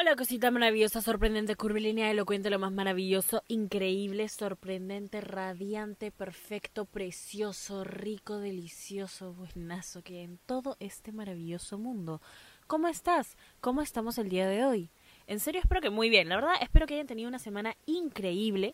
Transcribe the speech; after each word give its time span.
Hola 0.00 0.16
cosita 0.16 0.50
maravillosa, 0.50 1.02
sorprendente, 1.02 1.56
curvilínea, 1.56 2.10
elocuente, 2.10 2.48
lo 2.48 2.58
más 2.58 2.72
maravilloso, 2.72 3.42
increíble, 3.48 4.30
sorprendente, 4.30 5.20
radiante, 5.20 6.10
perfecto, 6.10 6.86
precioso, 6.86 7.84
rico, 7.84 8.38
delicioso, 8.38 9.34
buenazo 9.34 10.00
que 10.02 10.22
en 10.22 10.38
todo 10.46 10.78
este 10.80 11.12
maravilloso 11.12 11.76
mundo. 11.76 12.22
¿Cómo 12.66 12.88
estás? 12.88 13.36
¿Cómo 13.60 13.82
estamos 13.82 14.16
el 14.16 14.30
día 14.30 14.48
de 14.48 14.64
hoy? 14.64 14.88
En 15.26 15.38
serio 15.38 15.60
espero 15.60 15.82
que 15.82 15.90
muy 15.90 16.08
bien, 16.08 16.30
la 16.30 16.36
verdad 16.36 16.54
espero 16.62 16.86
que 16.86 16.94
hayan 16.94 17.06
tenido 17.06 17.28
una 17.28 17.38
semana 17.38 17.76
increíble. 17.84 18.72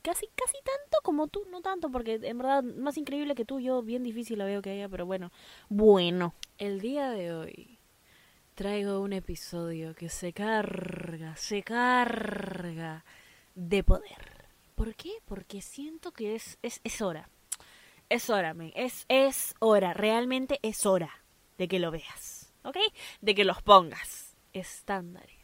Casi, 0.00 0.28
casi 0.34 0.56
tanto 0.64 0.96
como 1.02 1.28
tú, 1.28 1.44
no 1.50 1.60
tanto, 1.60 1.90
porque 1.90 2.20
en 2.22 2.38
verdad 2.38 2.62
más 2.62 2.96
increíble 2.96 3.34
que 3.34 3.44
tú, 3.44 3.60
yo 3.60 3.82
bien 3.82 4.02
difícil 4.02 4.38
la 4.38 4.46
veo 4.46 4.62
que 4.62 4.70
haya, 4.70 4.88
pero 4.88 5.04
bueno. 5.04 5.30
Bueno, 5.68 6.32
el 6.56 6.80
día 6.80 7.10
de 7.10 7.34
hoy 7.34 7.75
traigo 8.56 9.00
un 9.00 9.12
episodio 9.12 9.94
que 9.94 10.08
se 10.08 10.32
carga, 10.32 11.36
se 11.36 11.62
carga 11.62 13.04
de 13.54 13.84
poder. 13.84 14.46
¿Por 14.74 14.94
qué? 14.94 15.12
Porque 15.26 15.60
siento 15.60 16.10
que 16.10 16.34
es, 16.34 16.58
es, 16.62 16.80
es 16.82 17.02
hora. 17.02 17.28
Es 18.08 18.30
hora, 18.30 18.54
men. 18.54 18.72
Es, 18.74 19.04
es 19.08 19.54
hora. 19.58 19.92
Realmente 19.92 20.58
es 20.62 20.86
hora 20.86 21.22
de 21.58 21.68
que 21.68 21.78
lo 21.78 21.90
veas. 21.90 22.50
¿Ok? 22.62 22.78
De 23.20 23.34
que 23.34 23.44
los 23.44 23.60
pongas. 23.60 24.34
Estándares. 24.54 25.35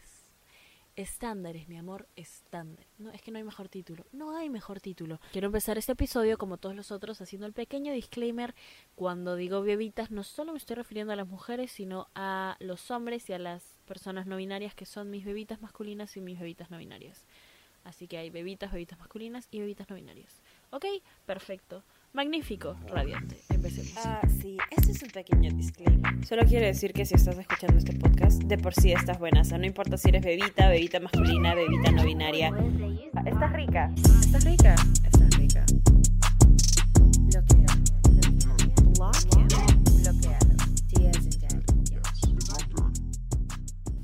Estándares, 0.95 1.69
mi 1.69 1.79
amor, 1.79 2.07
estándares. 2.17 2.87
No, 2.99 3.11
es 3.13 3.23
que 3.23 3.31
no 3.31 3.39
hay 3.39 3.45
mejor 3.45 3.71
título. 3.71 4.05
No 4.13 4.37
hay 4.37 4.51
mejor 4.51 4.79
título. 4.79 5.21
Quiero 5.33 5.47
empezar 5.47 5.79
este 5.79 5.93
episodio, 5.93 6.37
como 6.37 6.59
todos 6.59 6.77
los 6.77 6.93
otros, 6.93 7.23
haciendo 7.23 7.47
el 7.47 7.55
pequeño 7.55 7.95
disclaimer. 7.95 8.55
Cuando 8.95 9.35
digo 9.35 9.63
bebitas, 9.63 10.11
no 10.11 10.23
solo 10.23 10.53
me 10.53 10.59
estoy 10.59 10.77
refiriendo 10.77 11.15
a 11.15 11.17
las 11.17 11.27
mujeres, 11.27 11.73
sino 11.73 12.09
a 12.15 12.57
los 12.61 12.91
hombres 12.91 13.31
y 13.31 13.33
a 13.33 13.39
las 13.39 13.79
personas 13.87 14.27
no 14.27 14.37
binarias 14.37 14.75
que 14.75 14.85
son 14.85 15.09
mis 15.09 15.25
bebitas 15.25 15.63
masculinas 15.63 16.15
y 16.19 16.21
mis 16.21 16.39
bebitas 16.39 16.71
no 16.71 16.77
binarias. 16.77 17.25
Así 17.85 18.07
que 18.07 18.19
hay 18.19 18.29
bebitas, 18.29 18.71
bebitas 18.71 18.99
masculinas 18.99 19.49
y 19.51 19.61
bebitas 19.61 19.89
no 19.89 19.97
binarias. 19.97 20.43
¿Ok? 20.71 20.85
Perfecto. 21.25 21.83
Magnífico, 22.15 22.77
radiante. 22.89 23.39
Empecemos. 23.49 23.95
Ah, 24.05 24.21
sí, 24.41 24.59
este 24.71 24.93
es 24.93 25.03
un 25.03 25.09
pequeño 25.09 25.51
disclaimer. 25.53 26.27
Solo 26.27 26.43
quiero 26.45 26.67
decir 26.67 26.93
que 26.93 27.07
si 27.07 27.15
estás 27.15 27.39
escuchando 27.39 27.79
este 27.79 27.95
podcast, 27.95 28.43
de 28.43 28.59
por 28.59 28.75
sí 28.75 28.93
estás 28.93 29.19
buena. 29.19 29.41
O 29.41 29.45
sea, 29.45 29.57
no 29.57 29.65
importa 29.65 29.97
si 29.97 30.11
eres 30.11 30.23
bebita, 30.23 30.69
bebita 30.69 31.01
masculina, 31.01 31.55
bebita 31.55 31.91
no 31.91 32.05
binaria. 32.05 32.51
Ah, 33.15 33.23
Estás 33.27 33.53
rica. 33.55 33.91
Estás 33.97 34.45
rica. 34.45 34.75
Estás 35.05 35.39
rica. 35.39 35.65
Bloquea. 37.23 37.67
Bloquea. 40.03 40.39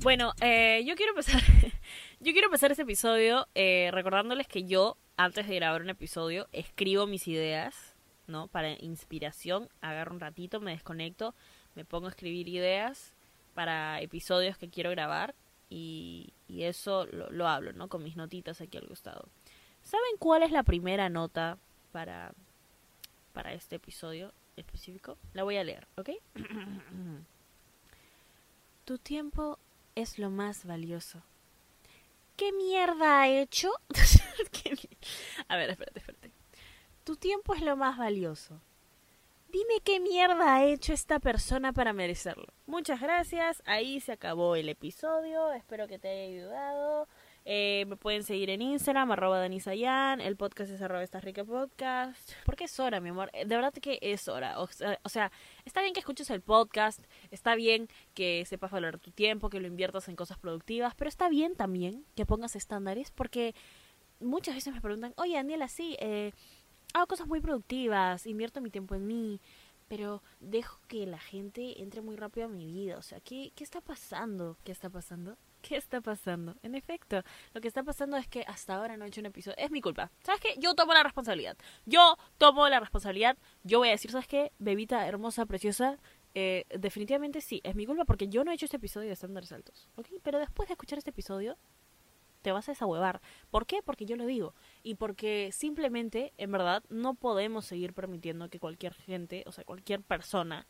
Bueno, 0.01 0.33
eh, 0.41 0.83
yo 0.83 0.95
quiero 0.95 1.11
empezar. 1.11 1.41
yo 2.19 2.31
quiero 2.31 2.47
empezar 2.47 2.71
este 2.71 2.83
episodio 2.83 3.47
eh, 3.53 3.91
recordándoles 3.93 4.47
que 4.47 4.63
yo, 4.63 4.97
antes 5.15 5.47
de 5.47 5.55
grabar 5.55 5.83
un 5.83 5.89
episodio, 5.89 6.47
escribo 6.51 7.05
mis 7.05 7.27
ideas, 7.27 7.88
¿no? 8.29 8.47
Para 8.47 8.71
inspiración, 8.81 9.67
agarro 9.81 10.13
un 10.13 10.19
ratito, 10.19 10.59
me 10.61 10.71
desconecto, 10.71 11.35
me 11.75 11.83
pongo 11.85 12.07
a 12.07 12.09
escribir 12.11 12.47
ideas 12.47 13.13
para 13.55 13.99
episodios 14.01 14.57
que 14.57 14.69
quiero 14.69 14.89
grabar 14.91 15.35
y, 15.69 16.33
y 16.47 16.63
eso 16.63 17.05
lo, 17.07 17.29
lo 17.31 17.47
hablo, 17.47 17.73
¿no? 17.73 17.89
Con 17.89 18.03
mis 18.03 18.15
notitas 18.15 18.61
aquí 18.61 18.77
al 18.77 18.87
costado. 18.87 19.27
¿Saben 19.83 20.17
cuál 20.19 20.43
es 20.43 20.51
la 20.51 20.63
primera 20.63 21.09
nota 21.09 21.57
para, 21.91 22.31
para 23.33 23.53
este 23.53 23.75
episodio 23.77 24.33
específico? 24.55 25.17
La 25.33 25.43
voy 25.43 25.57
a 25.57 25.63
leer, 25.63 25.87
¿ok? 25.97 26.09
tu 28.85 28.97
tiempo 28.97 29.59
es 29.95 30.17
lo 30.19 30.29
más 30.29 30.65
valioso. 30.65 31.21
¿Qué 32.35 32.51
mierda 32.53 33.21
ha 33.21 33.27
hecho? 33.27 33.69
¿Qué 34.51 34.71
mi- 34.71 34.97
A 35.47 35.57
ver, 35.57 35.71
espérate. 35.71 36.08
Tu 37.09 37.15
tiempo 37.15 37.55
es 37.55 37.63
lo 37.63 37.75
más 37.75 37.97
valioso. 37.97 38.61
Dime 39.51 39.79
qué 39.83 39.99
mierda 39.99 40.53
ha 40.53 40.65
hecho 40.65 40.93
esta 40.93 41.17
persona 41.17 41.73
para 41.73 41.91
merecerlo. 41.91 42.45
Muchas 42.67 43.01
gracias. 43.01 43.63
Ahí 43.65 43.99
se 43.99 44.11
acabó 44.11 44.55
el 44.55 44.69
episodio. 44.69 45.51
Espero 45.53 45.87
que 45.87 45.97
te 45.97 46.07
haya 46.07 46.31
ayudado. 46.31 47.07
Eh, 47.45 47.85
me 47.87 47.95
pueden 47.97 48.21
seguir 48.21 48.51
en 48.51 48.61
Instagram, 48.61 49.11
arroba 49.11 49.39
danisayan. 49.39 50.21
El 50.21 50.37
podcast 50.37 50.69
es 50.71 50.83
arroba 50.83 51.01
esta 51.01 51.19
rica 51.19 51.43
podcast. 51.43 52.29
Porque 52.45 52.65
es 52.65 52.79
hora, 52.79 52.99
mi 52.99 53.09
amor. 53.09 53.31
De 53.31 53.55
verdad 53.55 53.73
que 53.73 53.97
es 54.03 54.27
hora. 54.27 54.59
O 54.59 54.67
sea, 54.67 54.99
o 55.01 55.09
sea, 55.09 55.31
está 55.65 55.81
bien 55.81 55.95
que 55.95 56.01
escuches 56.01 56.29
el 56.29 56.41
podcast. 56.41 57.03
Está 57.31 57.55
bien 57.55 57.87
que 58.13 58.45
sepas 58.45 58.69
valorar 58.69 58.99
tu 58.99 59.09
tiempo, 59.09 59.49
que 59.49 59.59
lo 59.59 59.65
inviertas 59.65 60.09
en 60.09 60.15
cosas 60.15 60.37
productivas. 60.37 60.93
Pero 60.93 61.09
está 61.09 61.27
bien 61.27 61.55
también 61.55 62.05
que 62.15 62.27
pongas 62.27 62.55
estándares. 62.55 63.09
Porque 63.09 63.55
muchas 64.19 64.55
veces 64.55 64.73
me 64.73 64.81
preguntan, 64.81 65.13
oye, 65.17 65.33
Daniela, 65.33 65.67
sí, 65.67 65.95
eh, 65.99 66.33
hago 66.93 67.07
cosas 67.07 67.27
muy 67.27 67.39
productivas, 67.41 68.25
invierto 68.25 68.61
mi 68.61 68.69
tiempo 68.69 68.95
en 68.95 69.07
mí, 69.07 69.41
pero 69.87 70.21
dejo 70.39 70.79
que 70.87 71.05
la 71.07 71.17
gente 71.19 71.81
entre 71.81 72.01
muy 72.01 72.15
rápido 72.15 72.45
a 72.45 72.49
mi 72.49 72.65
vida. 72.65 72.97
O 72.97 73.01
sea, 73.01 73.19
¿qué, 73.21 73.51
qué 73.55 73.63
está 73.63 73.81
pasando? 73.81 74.57
¿Qué 74.63 74.71
está 74.71 74.89
pasando? 74.89 75.37
¿Qué 75.61 75.75
está 75.75 75.99
pasando? 75.99 76.55
En 76.61 76.75
efecto, 76.75 77.21
lo 77.53 77.59
que 77.61 77.67
está 77.67 77.83
pasando 77.83 78.15
es 78.15 78.27
que 78.27 78.43
hasta 78.47 78.75
ahora 78.75 78.95
no 78.97 79.03
he 79.05 79.07
hecho 79.09 79.19
un 79.19 79.25
episodio. 79.25 79.57
Es 79.57 79.71
mi 79.71 79.81
culpa. 79.81 80.11
¿Sabes 80.23 80.39
qué? 80.41 80.55
Yo 80.59 80.73
tomo 80.75 80.93
la 80.93 81.03
responsabilidad. 81.03 81.57
Yo 81.85 82.17
tomo 82.37 82.69
la 82.69 82.79
responsabilidad. 82.79 83.37
Yo 83.63 83.79
voy 83.79 83.89
a 83.89 83.91
decir, 83.91 84.11
¿sabes 84.11 84.27
qué? 84.27 84.51
Bebita 84.59 85.07
hermosa, 85.07 85.45
preciosa. 85.45 85.97
eh, 86.35 86.65
definitivamente 86.77 87.41
sí, 87.41 87.59
es 87.63 87.75
mi 87.75 87.85
culpa 87.87 88.05
porque 88.05 88.27
yo 88.27 88.43
no 88.43 88.51
he 88.51 88.53
hecho 88.53 88.65
este 88.65 88.77
episodio 88.77 89.07
de 89.07 89.13
estándares 89.13 89.51
altos. 89.51 89.89
¿Ok? 89.95 90.07
Pero 90.23 90.37
después 90.39 90.69
de 90.69 90.73
escuchar 90.73 90.99
este 90.99 91.09
episodio, 91.09 91.57
te 92.41 92.51
vas 92.51 92.67
a 92.69 92.71
desahuevar. 92.71 93.21
¿Por 93.51 93.65
qué? 93.65 93.81
Porque 93.83 94.05
yo 94.05 94.15
lo 94.15 94.25
digo. 94.25 94.53
Y 94.83 94.95
porque 94.95 95.51
simplemente, 95.51 96.33
en 96.37 96.51
verdad, 96.51 96.83
no 96.89 97.13
podemos 97.13 97.65
seguir 97.65 97.93
permitiendo 97.93 98.49
que 98.49 98.59
cualquier 98.59 98.93
gente, 98.93 99.43
o 99.47 99.51
sea, 99.51 99.63
cualquier 99.63 100.01
persona, 100.01 100.65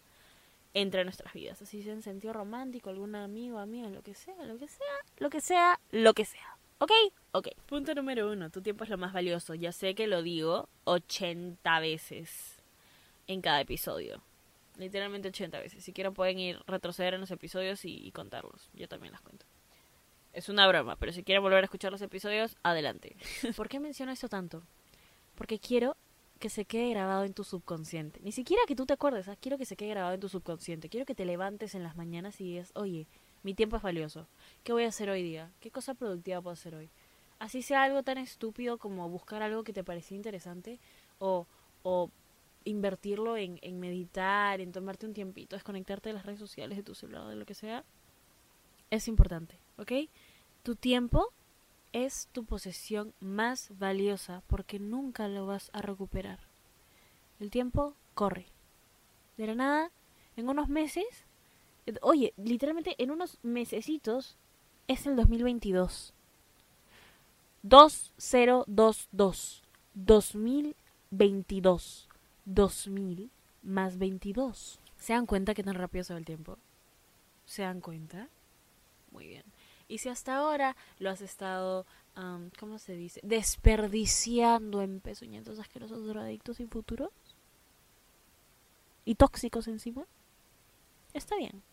entre 0.74 1.02
en 1.02 1.08
nuestras 1.08 1.34
vidas. 1.34 1.62
Así 1.62 1.82
sea 1.84 1.94
en 1.94 2.02
sentido 2.02 2.34
romántico, 2.34 2.90
algún 2.90 3.16
amigo, 3.16 3.60
amiga, 3.60 3.90
lo 3.90 4.02
que 4.02 4.14
sea, 4.14 4.36
lo 4.46 4.58
que 4.58 4.68
sea, 4.68 4.86
lo 5.18 5.30
que 5.30 5.42
sea, 5.42 5.80
lo 5.92 6.14
que 6.14 6.26
sea. 6.26 6.58
¿Ok? 6.80 6.92
Ok. 7.32 7.50
Punto 7.66 7.94
número 7.94 8.32
uno. 8.32 8.50
Tu 8.50 8.62
tiempo 8.62 8.84
es 8.84 8.90
lo 8.90 8.98
más 8.98 9.14
valioso. 9.14 9.54
Ya 9.54 9.72
sé 9.72 9.96
que 9.96 10.08
lo 10.08 10.24
digo 10.24 10.70
80 10.86 11.80
veces 11.80 12.62
en 13.28 13.42
cada 13.42 13.62
episodio. 13.62 14.22
Literalmente 14.78 15.28
80 15.28 15.60
veces. 15.60 15.84
Si 15.84 15.92
quieren 15.92 16.14
pueden 16.14 16.40
ir 16.40 16.60
retroceder 16.68 17.14
en 17.16 17.22
los 17.22 17.32
episodios 17.32 17.84
y 17.84 18.12
contarlos. 18.12 18.70
Yo 18.74 18.88
también 18.88 19.12
las 19.12 19.22
cuento. 19.22 19.46
Es 20.40 20.48
una 20.48 20.66
broma, 20.70 20.96
pero 20.96 21.12
si 21.12 21.22
quieren 21.22 21.44
volver 21.44 21.60
a 21.60 21.66
escuchar 21.66 21.92
los 21.92 22.02
episodios, 22.02 22.56
adelante. 22.64 23.18
¿Por 23.58 23.68
qué 23.68 23.78
menciono 23.78 24.14
esto 24.14 24.30
tanto? 24.30 24.64
Porque 25.36 25.60
quiero 25.60 25.98
que 26.40 26.50
se 26.50 26.64
quede 26.64 26.92
grabado 26.92 27.26
en 27.26 27.34
tu 27.34 27.44
subconsciente. 27.44 28.22
Ni 28.24 28.32
siquiera 28.32 28.64
que 28.66 28.74
tú 28.74 28.86
te 28.86 28.94
acuerdes, 28.94 29.28
¿ah? 29.28 29.36
quiero 29.36 29.58
que 29.58 29.66
se 29.66 29.76
quede 29.76 29.90
grabado 29.90 30.14
en 30.14 30.22
tu 30.22 30.30
subconsciente. 30.30 30.88
Quiero 30.88 31.06
que 31.06 31.14
te 31.14 31.26
levantes 31.26 31.76
en 31.76 31.84
las 31.84 31.98
mañanas 31.98 32.40
y 32.40 32.46
digas, 32.46 32.72
oye, 32.76 33.06
mi 33.44 33.54
tiempo 33.54 33.76
es 33.76 33.82
valioso. 33.82 34.30
¿Qué 34.64 34.72
voy 34.72 34.86
a 34.86 34.88
hacer 34.88 35.10
hoy 35.10 35.24
día? 35.24 35.52
¿Qué 35.60 35.72
cosa 35.72 35.94
productiva 35.94 36.42
puedo 36.42 36.54
hacer 36.54 36.74
hoy? 36.74 36.90
Así 37.38 37.62
sea 37.62 37.84
algo 37.84 38.04
tan 38.04 38.18
estúpido 38.18 38.78
como 38.78 39.10
buscar 39.10 39.42
algo 39.42 39.66
que 39.66 39.74
te 39.74 39.84
parecía 39.84 40.16
interesante 40.16 40.80
o, 41.18 41.48
o 41.84 42.12
invertirlo 42.64 43.36
en, 43.36 43.60
en 43.62 43.78
meditar, 43.82 44.62
en 44.62 44.72
tomarte 44.72 45.06
un 45.06 45.14
tiempito, 45.14 45.58
desconectarte 45.58 46.08
de 46.08 46.14
las 46.14 46.26
redes 46.26 46.40
sociales, 46.40 46.78
de 46.78 46.84
tu 46.84 46.96
celular, 46.96 47.28
de 47.28 47.36
lo 47.36 47.46
que 47.46 47.56
sea. 47.56 47.84
Es 48.90 49.10
importante, 49.10 49.60
¿ok? 49.78 49.92
Tu 50.64 50.76
tiempo 50.76 51.32
es 51.94 52.28
tu 52.32 52.46
posesión 52.46 53.14
más 53.20 53.72
valiosa 53.78 54.42
porque 54.48 54.80
nunca 54.80 55.28
lo 55.28 55.46
vas 55.48 55.70
a 55.74 55.82
recuperar. 55.82 56.40
El 57.40 57.50
tiempo 57.50 57.96
corre. 58.14 58.46
De 59.38 59.48
la 59.48 59.56
nada, 59.56 59.92
en 60.36 60.50
unos 60.50 60.70
meses, 60.70 61.06
eh, 61.86 61.96
oye, 62.02 62.34
literalmente 62.38 62.96
en 63.02 63.12
unos 63.12 63.38
mesecitos 63.42 64.36
es 64.88 65.08
el 65.08 65.16
2022. 65.16 66.14
2022. 67.64 69.64
2022. 69.94 72.10
2000 72.46 73.30
más 73.64 73.98
22. 73.98 74.80
¿Se 74.98 75.14
dan 75.14 75.26
cuenta 75.26 75.54
que 75.54 75.64
tan 75.64 75.76
rápido 75.76 76.04
se 76.04 76.14
va 76.14 76.20
el 76.20 76.26
tiempo? 76.26 76.58
¿Se 77.46 77.62
dan 77.62 77.82
cuenta? 77.82 78.28
Muy 79.12 79.28
bien. 79.28 79.44
Y 79.90 79.98
si 79.98 80.08
hasta 80.08 80.38
ahora 80.38 80.78
lo 81.00 81.10
has 81.10 81.20
estado, 81.20 81.86
am, 82.16 82.52
¿cómo 82.60 82.78
se 82.78 82.96
dice? 82.96 83.20
Desperdiciando 83.24 84.82
en 84.82 85.02
pezuñentos 85.02 85.58
asquerosos 85.60 86.08
drogadictos 86.08 86.58
sin 86.58 86.70
futuro. 86.70 87.12
Y 89.04 89.16
tóxicos 89.16 89.68
encima. 89.68 90.06
Está 91.14 91.36
bien. 91.36 91.64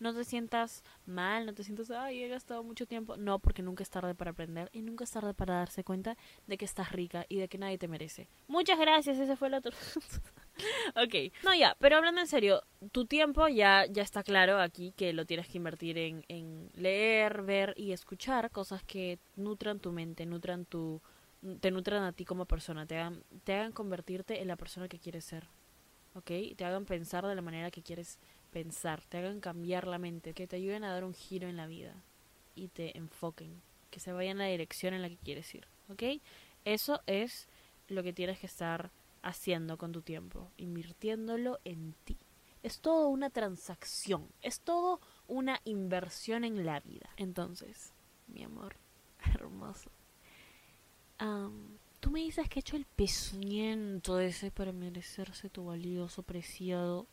no 0.00 0.12
te 0.12 0.24
sientas 0.24 0.82
mal, 1.06 1.46
no 1.46 1.54
te 1.54 1.62
sientas, 1.62 1.90
ay, 1.92 2.24
he 2.24 2.28
gastado 2.28 2.64
mucho 2.64 2.86
tiempo. 2.86 3.16
No, 3.16 3.38
porque 3.38 3.62
nunca 3.62 3.84
es 3.84 3.90
tarde 3.90 4.16
para 4.16 4.32
aprender 4.32 4.68
y 4.72 4.82
nunca 4.82 5.04
es 5.04 5.10
tarde 5.12 5.32
para 5.32 5.54
darse 5.54 5.84
cuenta 5.84 6.16
de 6.48 6.58
que 6.58 6.64
estás 6.64 6.90
rica 6.90 7.24
y 7.28 7.38
de 7.38 7.46
que 7.46 7.58
nadie 7.58 7.78
te 7.78 7.86
merece. 7.86 8.28
Muchas 8.48 8.80
gracias, 8.80 9.18
ese 9.18 9.36
fue 9.36 9.46
el 9.48 9.54
otro. 9.54 9.72
ok, 10.96 11.32
no 11.44 11.54
ya, 11.54 11.76
pero 11.78 11.96
hablando 11.96 12.20
en 12.20 12.26
serio, 12.26 12.62
tu 12.92 13.06
tiempo 13.06 13.48
ya, 13.48 13.86
ya 13.86 14.02
está 14.02 14.22
claro 14.22 14.60
aquí 14.60 14.92
que 14.96 15.12
lo 15.12 15.24
tienes 15.24 15.48
que 15.48 15.58
invertir 15.58 15.98
en, 15.98 16.24
en 16.28 16.70
leer, 16.74 17.42
ver 17.42 17.74
y 17.76 17.92
escuchar 17.92 18.50
cosas 18.50 18.82
que 18.82 19.18
nutran 19.36 19.80
tu 19.80 19.92
mente, 19.92 20.26
nutran 20.26 20.64
tu, 20.64 21.00
te 21.60 21.70
nutran 21.70 22.04
a 22.04 22.12
ti 22.12 22.24
como 22.24 22.46
persona, 22.46 22.86
te 22.86 22.98
hagan, 22.98 23.22
te 23.44 23.54
hagan 23.54 23.72
convertirte 23.72 24.40
en 24.40 24.48
la 24.48 24.56
persona 24.56 24.88
que 24.88 24.98
quieres 24.98 25.24
ser. 25.24 25.46
¿Ok? 26.14 26.30
Te 26.56 26.64
hagan 26.66 26.84
pensar 26.84 27.26
de 27.26 27.34
la 27.34 27.40
manera 27.40 27.70
que 27.70 27.82
quieres 27.82 28.18
pensar, 28.50 29.02
te 29.06 29.16
hagan 29.16 29.40
cambiar 29.40 29.86
la 29.86 29.98
mente, 29.98 30.34
que 30.34 30.46
te 30.46 30.56
ayuden 30.56 30.84
a 30.84 30.92
dar 30.92 31.04
un 31.04 31.14
giro 31.14 31.48
en 31.48 31.56
la 31.56 31.66
vida 31.66 31.94
y 32.54 32.68
te 32.68 32.98
enfoquen, 32.98 33.62
que 33.90 33.98
se 33.98 34.12
vayan 34.12 34.38
a 34.40 34.44
la 34.44 34.50
dirección 34.50 34.92
en 34.92 35.00
la 35.00 35.08
que 35.08 35.16
quieres 35.16 35.54
ir. 35.54 35.66
¿Ok? 35.88 36.20
Eso 36.66 37.00
es 37.06 37.48
lo 37.88 38.02
que 38.02 38.12
tienes 38.12 38.38
que 38.38 38.46
estar 38.46 38.90
haciendo 39.22 39.78
con 39.78 39.92
tu 39.92 40.02
tiempo, 40.02 40.50
invirtiéndolo 40.56 41.60
en 41.64 41.94
ti. 42.04 42.18
Es 42.62 42.80
todo 42.80 43.08
una 43.08 43.30
transacción, 43.30 44.28
es 44.40 44.60
todo 44.60 45.00
una 45.26 45.60
inversión 45.64 46.44
en 46.44 46.64
la 46.64 46.80
vida. 46.80 47.10
Entonces, 47.16 47.92
mi 48.28 48.42
amor, 48.42 48.76
hermoso. 49.34 49.90
Tú 52.00 52.10
me 52.10 52.18
dices 52.18 52.48
que 52.48 52.58
he 52.58 52.60
hecho 52.60 52.76
el 52.76 52.84
pezuñento 52.84 54.18
ese 54.18 54.50
para 54.50 54.72
merecerse 54.72 55.48
tu 55.48 55.66
valioso, 55.66 56.24
preciado 56.24 57.06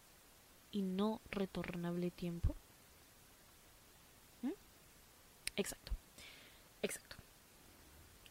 y 0.71 0.81
no 0.81 1.21
retornable 1.29 2.09
tiempo. 2.09 2.55
¿Mm? 4.41 4.53
Exacto. 5.55 5.91
Exacto. 6.81 7.17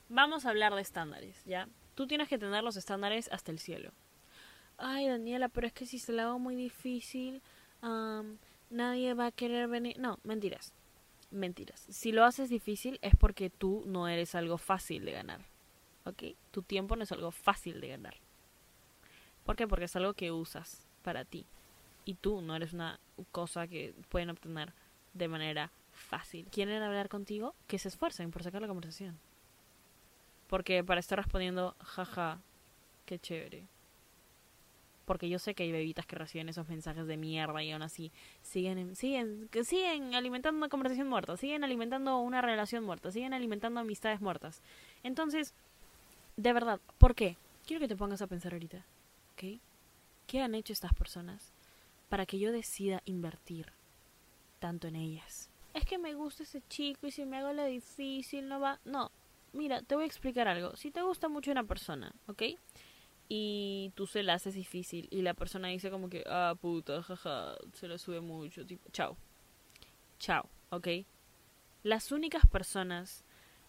Vamos 0.09 0.47
a 0.47 0.51
hablar 0.51 0.75
de 0.75 0.81
estándares, 0.81 1.45
¿ya? 1.45 1.69
Tú 1.99 2.07
tienes 2.07 2.29
que 2.29 2.39
tener 2.39 2.63
los 2.63 2.77
estándares 2.77 3.29
hasta 3.33 3.51
el 3.51 3.59
cielo. 3.59 3.91
Ay, 4.77 5.09
Daniela, 5.09 5.49
pero 5.49 5.67
es 5.67 5.73
que 5.73 5.85
si 5.85 5.99
se 5.99 6.13
la 6.13 6.27
hago 6.27 6.39
muy 6.39 6.55
difícil, 6.55 7.43
nadie 8.71 9.15
va 9.15 9.27
a 9.27 9.33
querer 9.33 9.67
venir. 9.67 9.99
No, 9.99 10.21
mentiras. 10.23 10.73
Mentiras. 11.33 11.85
Si 11.91 12.13
lo 12.13 12.25
haces 12.25 12.51
difícil 12.51 13.01
es 13.03 13.17
porque 13.17 13.51
tú 13.51 13.83
no 13.85 14.07
eres 14.07 14.37
algo 14.37 14.59
fácil 14.59 15.05
de 15.05 15.11
ganar. 15.11 15.41
¿Ok? 16.05 16.23
Tu 16.53 16.63
tiempo 16.63 16.95
no 16.95 17.03
es 17.03 17.11
algo 17.11 17.33
fácil 17.33 17.81
de 17.81 17.89
ganar. 17.89 18.15
¿Por 19.45 19.57
qué? 19.57 19.67
Porque 19.67 19.87
es 19.87 19.97
algo 19.97 20.15
que 20.15 20.31
usas 20.31 20.87
para 21.03 21.25
ti. 21.25 21.47
Y 22.05 22.15
tú 22.15 22.43
no 22.43 22.55
eres 22.55 22.75
una 22.75 23.01
cosa 23.33 23.67
que 23.67 23.93
pueden 24.09 24.31
obtener 24.31 24.73
de 25.15 25.27
manera 25.27 25.73
fácil. 25.91 26.47
¿Quieren 26.53 26.81
hablar 26.81 27.09
contigo? 27.09 27.57
Que 27.67 27.81
se 27.81 27.89
esfuercen 27.89 28.31
por 28.31 28.45
sacar 28.45 28.63
la 28.63 28.69
conversación. 28.69 29.19
Porque 30.49 30.83
para 30.83 31.01
estar 31.01 31.19
respondiendo, 31.19 31.77
jaja, 31.81 32.41
qué 33.05 33.19
chévere. 33.19 33.67
Porque 35.05 35.29
yo 35.29 35.39
sé 35.39 35.55
que 35.55 35.63
hay 35.63 35.73
bebitas 35.73 36.05
que 36.05 36.17
reciben 36.17 36.49
esos 36.49 36.69
mensajes 36.69 37.07
de 37.07 37.17
mierda 37.17 37.63
y 37.63 37.71
aún 37.71 37.83
así 37.83 38.13
siguen, 38.43 38.95
siguen, 38.95 39.49
siguen 39.65 40.15
alimentando 40.15 40.59
una 40.59 40.69
conversación 40.69 41.09
muerta, 41.09 41.37
siguen 41.37 41.65
alimentando 41.65 42.19
una 42.19 42.43
relación 42.43 42.85
muerta, 42.85 43.11
siguen 43.11 43.33
alimentando 43.33 43.81
amistades 43.81 44.21
muertas. 44.21 44.63
Entonces, 45.03 45.55
de 46.37 46.53
verdad, 46.53 46.81
¿por 46.99 47.15
qué? 47.15 47.37
Quiero 47.67 47.81
que 47.81 47.89
te 47.89 47.97
pongas 47.97 48.23
a 48.23 48.27
pensar 48.27 48.53
ahorita, 48.53 48.85
¿ok? 49.33 49.61
¿Qué 50.27 50.43
han 50.43 50.55
hecho 50.55 50.73
estas 50.73 50.95
personas 50.95 51.53
para 52.09 52.27
que 52.27 52.39
yo 52.39 52.53
decida 52.53 53.03
invertir 53.07 53.73
tanto 54.59 54.89
en 54.89 54.97
ellas? 54.97 55.51
Es 55.73 55.85
que 55.85 55.99
me 55.99 56.15
gusta 56.15 56.43
ese 56.43 56.63
chico 56.69 57.07
y 57.07 57.11
si 57.11 57.25
me 57.25 57.39
hago 57.39 57.53
la 57.53 57.65
difícil 57.65 58.49
no 58.49 58.61
va... 58.61 58.79
No, 58.85 59.11
mira, 59.53 59.83
te 59.83 59.95
voy 59.95 60.05
a 60.05 60.07
explicar 60.07 60.49
algo. 60.49 60.77
Si 60.77 60.91
te 60.91 61.03
gusta 61.03 61.29
mucho 61.29 61.51
una 61.51 61.65
persona, 61.65 62.13
¿ok? 62.27 62.43
Y 63.29 63.93
tú 63.95 64.07
se 64.07 64.23
la 64.23 64.35
haces 64.35 64.55
difícil 64.55 65.07
y 65.11 65.23
la 65.23 65.35
persona 65.35 65.69
dice 65.69 65.91
como 65.91 66.09
que, 66.09 66.25
ah, 66.27 66.55
puta, 66.61 67.03
jaja, 67.03 67.57
se 67.75 67.89
la 67.89 67.99
sube 67.99 68.21
mucho, 68.21 68.65
tipo, 68.65 68.89
chao. 68.91 69.17
Chao, 70.19 70.49
¿ok? 70.71 70.89
Las 71.83 72.11
únicas 72.11 72.47
personas 72.47 73.25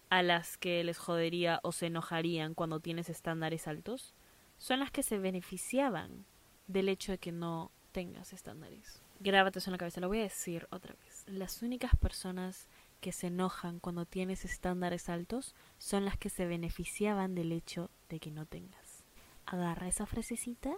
a 0.09 0.23
las 0.23 0.57
que 0.57 0.83
les 0.83 0.97
jodería 0.97 1.59
o 1.63 1.71
se 1.71 1.87
enojarían 1.87 2.53
cuando 2.53 2.79
tienes 2.79 3.09
estándares 3.09 3.67
altos 3.67 4.13
son 4.57 4.79
las 4.79 4.91
que 4.91 5.03
se 5.03 5.19
beneficiaban 5.19 6.25
del 6.67 6.89
hecho 6.89 7.11
de 7.11 7.17
que 7.17 7.31
no 7.31 7.71
tengas 7.91 8.33
estándares. 8.33 9.01
Grábate 9.19 9.59
eso 9.59 9.69
en 9.69 9.73
la 9.73 9.77
cabeza, 9.77 10.01
lo 10.01 10.07
voy 10.07 10.19
a 10.19 10.23
decir 10.23 10.67
otra 10.71 10.95
vez. 11.03 11.25
Las 11.27 11.61
únicas 11.61 11.95
personas 11.97 12.67
que 13.00 13.12
se 13.12 13.28
enojan 13.28 13.80
cuando 13.80 14.06
tienes 14.06 14.46
estándares 14.46 15.10
altos 15.10 15.56
son 15.78 16.06
las 16.06 16.18
que 16.18 16.30
se 16.30 16.46
beneficiaban 16.46 17.36
del 17.36 17.51
hecho 17.51 17.90
de 18.10 18.19
que 18.19 18.31
no 18.31 18.46
tengas. 18.46 19.04
Agarra 19.46 19.88
esa 19.88 20.06
frasecita, 20.06 20.75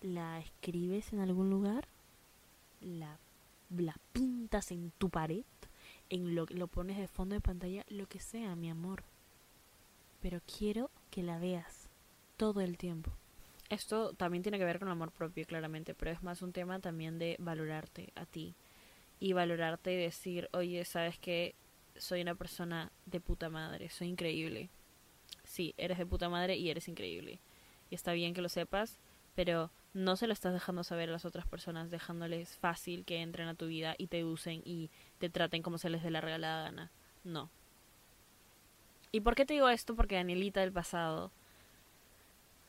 la 0.00 0.40
escribes 0.40 1.12
en 1.12 1.20
algún 1.20 1.50
lugar, 1.50 1.86
la, 2.80 3.18
la 3.70 3.96
pintas 4.12 4.70
en 4.72 4.92
tu 4.98 5.08
pared, 5.08 5.44
en 6.10 6.34
lo, 6.34 6.46
lo 6.48 6.66
pones 6.66 6.98
de 6.98 7.08
fondo 7.08 7.34
de 7.34 7.40
pantalla, 7.40 7.84
lo 7.88 8.06
que 8.06 8.20
sea, 8.20 8.54
mi 8.56 8.68
amor. 8.68 9.04
Pero 10.20 10.40
quiero 10.46 10.90
que 11.10 11.22
la 11.22 11.38
veas 11.38 11.88
todo 12.36 12.60
el 12.60 12.76
tiempo. 12.76 13.12
Esto 13.68 14.12
también 14.12 14.42
tiene 14.42 14.58
que 14.58 14.64
ver 14.64 14.78
con 14.78 14.88
amor 14.88 15.12
propio, 15.12 15.46
claramente, 15.46 15.94
pero 15.94 16.10
es 16.10 16.22
más 16.22 16.42
un 16.42 16.52
tema 16.52 16.78
también 16.80 17.18
de 17.18 17.36
valorarte 17.38 18.12
a 18.14 18.26
ti, 18.26 18.54
y 19.22 19.34
valorarte 19.34 19.92
y 19.92 19.96
decir, 19.96 20.48
oye, 20.52 20.84
sabes 20.84 21.16
que 21.16 21.54
soy 21.96 22.22
una 22.22 22.34
persona 22.34 22.90
de 23.06 23.20
puta 23.20 23.48
madre, 23.48 23.88
soy 23.88 24.08
increíble. 24.08 24.68
Sí, 25.44 25.74
eres 25.76 25.98
de 25.98 26.06
puta 26.06 26.28
madre 26.28 26.56
y 26.56 26.70
eres 26.70 26.88
increíble. 26.88 27.38
Y 27.88 27.94
está 27.94 28.14
bien 28.14 28.34
que 28.34 28.42
lo 28.42 28.48
sepas, 28.48 28.98
pero 29.36 29.70
no 29.94 30.16
se 30.16 30.26
lo 30.26 30.32
estás 30.32 30.52
dejando 30.52 30.82
saber 30.82 31.08
a 31.08 31.12
las 31.12 31.24
otras 31.24 31.46
personas, 31.46 31.92
dejándoles 31.92 32.56
fácil 32.56 33.04
que 33.04 33.22
entren 33.22 33.46
a 33.46 33.54
tu 33.54 33.68
vida 33.68 33.94
y 33.96 34.08
te 34.08 34.24
usen 34.24 34.60
y 34.64 34.90
te 35.18 35.30
traten 35.30 35.62
como 35.62 35.78
se 35.78 35.88
les 35.88 36.02
dé 36.02 36.10
la 36.10 36.20
regalada 36.20 36.64
gana. 36.64 36.90
No. 37.22 37.48
¿Y 39.12 39.20
por 39.20 39.36
qué 39.36 39.46
te 39.46 39.54
digo 39.54 39.68
esto? 39.68 39.94
Porque 39.94 40.16
Danielita 40.16 40.62
del 40.62 40.72
pasado 40.72 41.30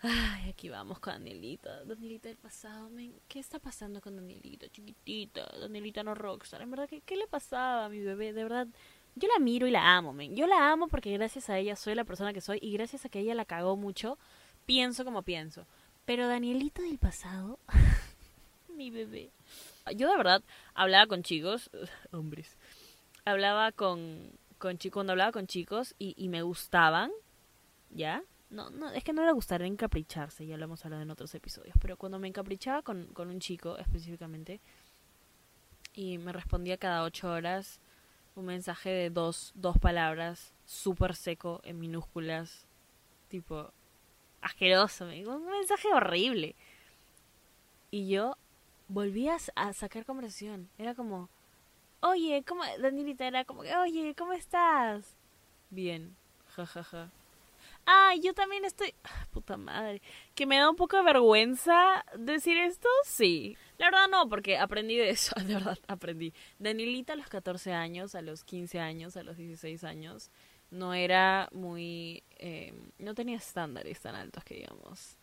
Ay, 0.05 0.49
aquí 0.49 0.67
vamos 0.67 0.99
con 0.99 1.13
Danielita. 1.13 1.85
Danielita 1.85 2.27
del 2.27 2.37
pasado, 2.37 2.89
¿qué 3.29 3.39
está 3.39 3.57
pasando 3.59 4.01
con 4.01 4.17
Danielita, 4.17 4.67
chiquitita? 4.67 5.45
Danielita 5.61 6.03
no 6.03 6.13
rockstar. 6.13 6.61
En 6.61 6.71
verdad, 6.71 6.89
¿qué, 6.89 6.99
¿qué, 6.99 7.15
le 7.15 7.25
pasaba 7.25 7.85
a 7.85 7.89
mi 7.89 8.01
bebé? 8.01 8.33
De 8.33 8.43
verdad, 8.43 8.67
yo 9.15 9.29
la 9.29 9.39
miro 9.39 9.65
y 9.65 9.71
la 9.71 9.95
amo, 9.95 10.11
men. 10.11 10.35
Yo 10.35 10.45
la 10.45 10.73
amo 10.73 10.89
porque 10.89 11.13
gracias 11.13 11.49
a 11.49 11.57
ella 11.57 11.77
soy 11.77 11.95
la 11.95 12.03
persona 12.03 12.33
que 12.33 12.41
soy 12.41 12.59
y 12.61 12.73
gracias 12.73 13.05
a 13.05 13.09
que 13.09 13.21
ella 13.21 13.33
la 13.33 13.45
cagó 13.45 13.77
mucho, 13.77 14.17
pienso 14.65 15.05
como 15.05 15.21
pienso. 15.21 15.65
Pero 16.03 16.27
Danielita 16.27 16.81
del 16.81 16.97
pasado, 16.97 17.57
mi 18.75 18.91
bebé. 18.91 19.31
Yo 19.95 20.11
de 20.11 20.17
verdad 20.17 20.43
hablaba 20.73 21.07
con 21.07 21.23
chicos, 21.23 21.69
hombres. 22.11 22.57
Hablaba 23.23 23.71
con, 23.71 24.33
con 24.57 24.77
chicos, 24.77 24.95
cuando 24.95 25.13
hablaba 25.13 25.31
con 25.31 25.47
chicos 25.47 25.95
y, 25.97 26.13
y 26.17 26.27
me 26.27 26.41
gustaban, 26.41 27.09
¿ya? 27.89 28.21
No, 28.53 28.69
no, 28.69 28.89
es 28.91 29.03
que 29.03 29.13
no 29.13 29.25
le 29.25 29.31
gustaría 29.31 29.67
encapricharse, 29.67 30.45
ya 30.45 30.57
lo 30.57 30.65
hemos 30.65 30.85
hablado 30.85 31.01
en 31.01 31.09
otros 31.09 31.33
episodios, 31.33 31.75
pero 31.81 31.97
cuando 31.97 32.19
me 32.19 32.27
encaprichaba 32.27 32.83
con, 32.83 33.07
con 33.07 33.29
un 33.29 33.39
chico 33.39 33.77
específicamente 33.77 34.61
y 35.93 36.19
me 36.19 36.31
respondía 36.31 36.77
cada 36.77 37.03
ocho 37.03 37.31
horas 37.31 37.79
un 38.35 38.45
mensaje 38.45 38.89
de 38.89 39.09
dos, 39.09 39.51
dos 39.55 39.77
palabras, 39.77 40.53
súper 40.65 41.15
seco, 41.15 41.61
en 41.63 41.79
minúsculas, 41.79 42.67
tipo, 43.27 43.71
asqueroso, 44.41 45.05
un 45.05 45.45
mensaje 45.45 45.93
horrible. 45.93 46.55
Y 47.91 48.07
yo 48.07 48.37
volvía 48.87 49.37
a 49.55 49.73
sacar 49.73 50.05
conversación, 50.05 50.69
era 50.77 50.95
como, 50.95 51.29
oye, 52.01 52.43
¿cómo? 52.47 52.63
Danielita 52.79 53.27
era 53.27 53.45
como, 53.45 53.61
oye, 53.61 54.15
¿cómo 54.15 54.33
estás? 54.33 55.15
Bien, 55.69 56.15
jajaja. 56.55 56.83
Ja, 56.83 57.05
ja 57.05 57.22
ah, 57.85 58.13
yo 58.21 58.33
también 58.33 58.65
estoy... 58.65 58.93
Ah, 59.03 59.27
puta 59.31 59.57
madre. 59.57 60.01
Que 60.35 60.45
me 60.45 60.57
da 60.57 60.69
un 60.69 60.75
poco 60.75 60.97
de 60.97 61.03
vergüenza 61.03 62.05
decir 62.17 62.57
esto, 62.57 62.87
sí. 63.05 63.57
La 63.77 63.87
verdad 63.87 64.07
no, 64.09 64.29
porque 64.29 64.57
aprendí 64.57 64.95
de 64.95 65.09
eso, 65.09 65.35
de 65.45 65.53
verdad 65.53 65.77
aprendí. 65.87 66.33
Danielita 66.59 67.13
a 67.13 67.15
los 67.15 67.27
14 67.27 67.73
años, 67.73 68.15
a 68.15 68.21
los 68.21 68.43
15 68.43 68.79
años, 68.79 69.17
a 69.17 69.23
los 69.23 69.37
16 69.37 69.83
años, 69.83 70.31
no 70.71 70.93
era 70.93 71.49
muy... 71.51 72.23
Eh, 72.37 72.73
no 72.99 73.13
tenía 73.13 73.37
estándares 73.37 73.99
tan 74.01 74.15
altos 74.15 74.43
que 74.43 74.55
digamos. 74.55 75.17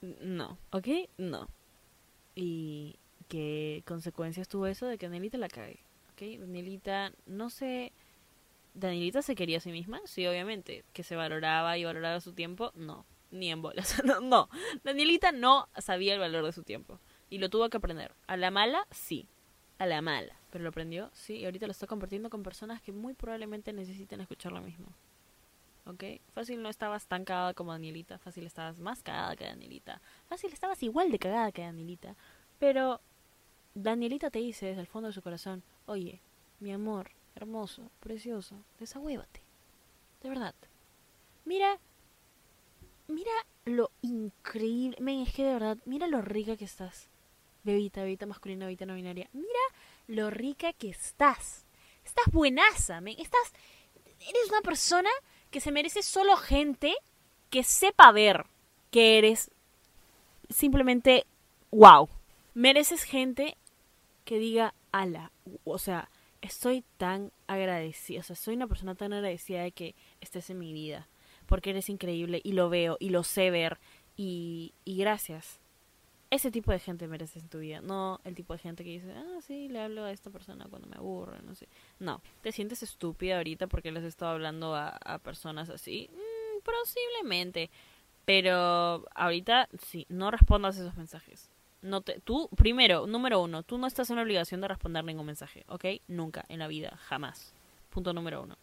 No, 0.00 0.58
¿ok? 0.70 0.88
No. 1.18 1.48
Y 2.34 2.98
qué 3.28 3.82
consecuencias 3.86 4.48
tuvo 4.48 4.66
eso 4.66 4.86
de 4.86 4.98
que 4.98 5.06
Danielita 5.06 5.38
la 5.38 5.48
cague. 5.48 5.80
¿Ok? 6.12 6.40
Danielita 6.40 7.12
no 7.26 7.50
sé 7.50 7.92
Danielita 8.74 9.22
se 9.22 9.34
quería 9.34 9.58
a 9.58 9.60
sí 9.60 9.70
misma, 9.70 10.00
sí, 10.04 10.26
obviamente. 10.26 10.84
Que 10.92 11.02
se 11.02 11.16
valoraba 11.16 11.76
y 11.78 11.84
valoraba 11.84 12.20
su 12.20 12.32
tiempo, 12.32 12.72
no. 12.74 13.04
Ni 13.30 13.50
en 13.50 13.62
bolas. 13.62 14.02
no, 14.04 14.20
no. 14.20 14.48
Danielita 14.84 15.32
no 15.32 15.68
sabía 15.78 16.14
el 16.14 16.20
valor 16.20 16.44
de 16.44 16.52
su 16.52 16.62
tiempo. 16.62 16.98
Y 17.30 17.38
lo 17.38 17.48
tuvo 17.48 17.68
que 17.70 17.76
aprender. 17.76 18.14
A 18.26 18.36
la 18.36 18.50
mala, 18.50 18.86
sí. 18.90 19.28
a 19.78 19.86
la 19.86 20.02
mala. 20.02 20.36
Pero 20.50 20.64
lo 20.64 20.70
aprendió, 20.70 21.10
sí, 21.14 21.38
y 21.38 21.44
ahorita 21.46 21.66
lo 21.66 21.72
está 21.72 21.86
compartiendo 21.86 22.28
con 22.28 22.42
personas 22.42 22.82
que 22.82 22.92
muy 22.92 23.14
probablemente 23.14 23.72
necesiten 23.72 24.20
escuchar 24.20 24.52
lo 24.52 24.60
mismo. 24.60 24.92
¿Ok? 25.86 26.04
Fácil 26.34 26.62
no 26.62 26.68
estabas 26.68 27.06
tan 27.06 27.24
cagada 27.24 27.54
como 27.54 27.72
Danielita, 27.72 28.18
fácil 28.18 28.44
estabas 28.44 28.78
más 28.78 29.02
cagada 29.02 29.34
que 29.34 29.44
Danielita, 29.44 30.02
fácil 30.28 30.52
estabas 30.52 30.82
igual 30.82 31.10
de 31.10 31.18
cagada 31.18 31.52
que 31.52 31.62
Danielita. 31.62 32.16
Pero 32.58 33.00
Danielita 33.74 34.30
te 34.30 34.40
dice 34.40 34.66
desde 34.66 34.82
el 34.82 34.86
fondo 34.86 35.08
de 35.08 35.14
su 35.14 35.22
corazón, 35.22 35.62
oye, 35.86 36.20
mi 36.60 36.70
amor, 36.70 37.10
hermoso, 37.34 37.90
precioso, 38.00 38.64
desahuévate. 38.78 39.40
De 40.22 40.28
verdad. 40.28 40.54
Mira, 41.44 41.78
mira 43.08 43.32
lo 43.64 43.90
increíble, 44.02 44.96
men, 45.00 45.20
es 45.20 45.32
que 45.32 45.44
de 45.44 45.52
verdad, 45.52 45.78
mira 45.84 46.06
lo 46.06 46.22
rica 46.22 46.56
que 46.56 46.64
estás. 46.64 47.08
Bebita, 47.64 48.02
bebita 48.02 48.26
masculina, 48.26 48.66
bebita 48.66 48.86
no 48.86 48.94
binaria. 48.94 49.28
Mira 49.32 49.46
lo 50.08 50.30
rica 50.30 50.72
que 50.72 50.90
estás. 50.90 51.64
Estás 52.04 52.26
buenaza, 52.32 53.00
men. 53.00 53.16
Estás. 53.18 53.52
Eres 54.20 54.50
una 54.50 54.60
persona 54.62 55.10
que 55.50 55.60
se 55.60 55.72
merece 55.72 56.02
solo 56.02 56.36
gente 56.36 56.94
que 57.50 57.62
sepa 57.62 58.10
ver 58.12 58.46
que 58.90 59.18
eres 59.18 59.50
simplemente 60.48 61.26
wow. 61.70 62.08
Mereces 62.54 63.02
gente 63.02 63.56
que 64.24 64.38
diga, 64.38 64.74
ala, 64.92 65.32
o 65.64 65.78
sea, 65.78 66.10
estoy 66.42 66.84
tan 66.98 67.32
agradecida, 67.46 68.20
o 68.20 68.22
sea, 68.22 68.36
soy 68.36 68.54
una 68.54 68.66
persona 68.66 68.94
tan 68.94 69.12
agradecida 69.12 69.62
de 69.62 69.72
que 69.72 69.94
estés 70.20 70.50
en 70.50 70.58
mi 70.58 70.72
vida, 70.72 71.08
porque 71.46 71.70
eres 71.70 71.88
increíble 71.88 72.40
y 72.44 72.52
lo 72.52 72.68
veo 72.68 72.96
y 73.00 73.08
lo 73.08 73.22
sé 73.22 73.50
ver 73.50 73.78
y, 74.16 74.74
y 74.84 74.98
gracias. 74.98 75.60
Ese 76.30 76.50
tipo 76.50 76.72
de 76.72 76.78
gente 76.78 77.08
mereces 77.08 77.42
en 77.42 77.48
tu 77.50 77.58
vida, 77.58 77.80
no 77.82 78.20
el 78.24 78.34
tipo 78.34 78.54
de 78.54 78.58
gente 78.58 78.84
que 78.84 78.90
dice, 78.90 79.12
ah, 79.12 79.38
sí, 79.46 79.68
le 79.68 79.80
hablo 79.80 80.04
a 80.04 80.12
esta 80.12 80.30
persona 80.30 80.66
cuando 80.68 80.88
me 80.88 80.96
aburro, 80.96 81.40
no 81.42 81.54
sé. 81.54 81.68
No, 81.98 82.22
te 82.40 82.52
sientes 82.52 82.82
estúpida 82.82 83.36
ahorita 83.36 83.66
porque 83.66 83.92
les 83.92 84.02
he 84.02 84.08
estado 84.08 84.32
hablando 84.32 84.74
a, 84.74 84.88
a 84.88 85.18
personas 85.18 85.68
así, 85.68 86.08
mm, 86.10 86.62
posiblemente, 86.62 87.70
pero 88.24 89.04
ahorita 89.14 89.68
sí, 89.78 90.06
no 90.08 90.30
respondas 90.30 90.78
esos 90.78 90.96
mensajes. 90.96 91.51
No 91.82 92.00
te, 92.00 92.20
tú, 92.20 92.48
primero, 92.56 93.06
número 93.06 93.40
uno, 93.42 93.64
tú 93.64 93.76
no 93.76 93.88
estás 93.88 94.08
en 94.10 94.16
la 94.16 94.22
obligación 94.22 94.60
de 94.60 94.68
responder 94.68 95.04
ningún 95.04 95.26
mensaje, 95.26 95.64
¿ok? 95.68 95.84
Nunca, 96.06 96.44
en 96.48 96.60
la 96.60 96.68
vida, 96.68 96.96
jamás. 97.08 97.52
Punto 97.90 98.12
número 98.12 98.42
uno. 98.42 98.56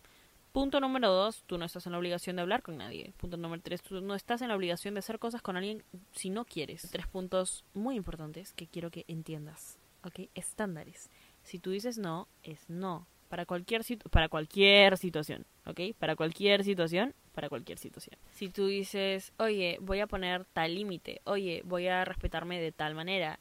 Punto 0.53 0.79
número 0.79 1.11
dos, 1.11 1.43
tú 1.45 1.57
no 1.57 1.65
estás 1.65 1.85
en 1.85 1.91
la 1.91 1.99
obligación 1.99 2.37
de 2.37 2.41
hablar 2.41 2.63
con 2.63 2.77
nadie. 2.77 3.13
Punto 3.17 3.37
número 3.37 3.61
tres, 3.61 3.83
tú 3.83 4.01
no 4.01 4.15
estás 4.15 4.41
en 4.41 4.47
la 4.47 4.55
obligación 4.55 4.95
de 4.95 4.99
hacer 4.99 5.19
cosas 5.19 5.41
con 5.41 5.57
alguien 5.57 5.83
si 6.13 6.29
no 6.29 6.45
quieres. 6.45 6.87
Tres 6.91 7.05
puntos 7.07 7.65
muy 7.73 7.95
importantes 7.95 8.53
que 8.53 8.67
quiero 8.67 8.89
que 8.89 9.05
entiendas, 9.07 9.77
¿ok? 10.03 10.21
Estándares. 10.33 11.09
Si 11.43 11.59
tú 11.59 11.71
dices 11.71 11.97
no, 11.97 12.27
es 12.41 12.69
no. 12.69 13.05
Para 13.29 13.45
cualquier, 13.45 13.83
para 14.09 14.27
cualquier 14.27 14.97
situación, 14.97 15.45
¿ok? 15.65 15.95
Para 15.97 16.15
cualquier 16.15 16.63
situación, 16.63 17.13
para 17.33 17.47
cualquier 17.47 17.77
situación. 17.77 18.17
Si 18.31 18.49
tú 18.49 18.65
dices, 18.65 19.31
oye, 19.37 19.77
voy 19.81 19.99
a 19.99 20.07
poner 20.07 20.45
tal 20.45 20.75
límite, 20.75 21.21
oye, 21.23 21.61
voy 21.63 21.87
a 21.87 22.03
respetarme 22.03 22.59
de 22.59 22.71
tal 22.71 22.95
manera, 22.95 23.39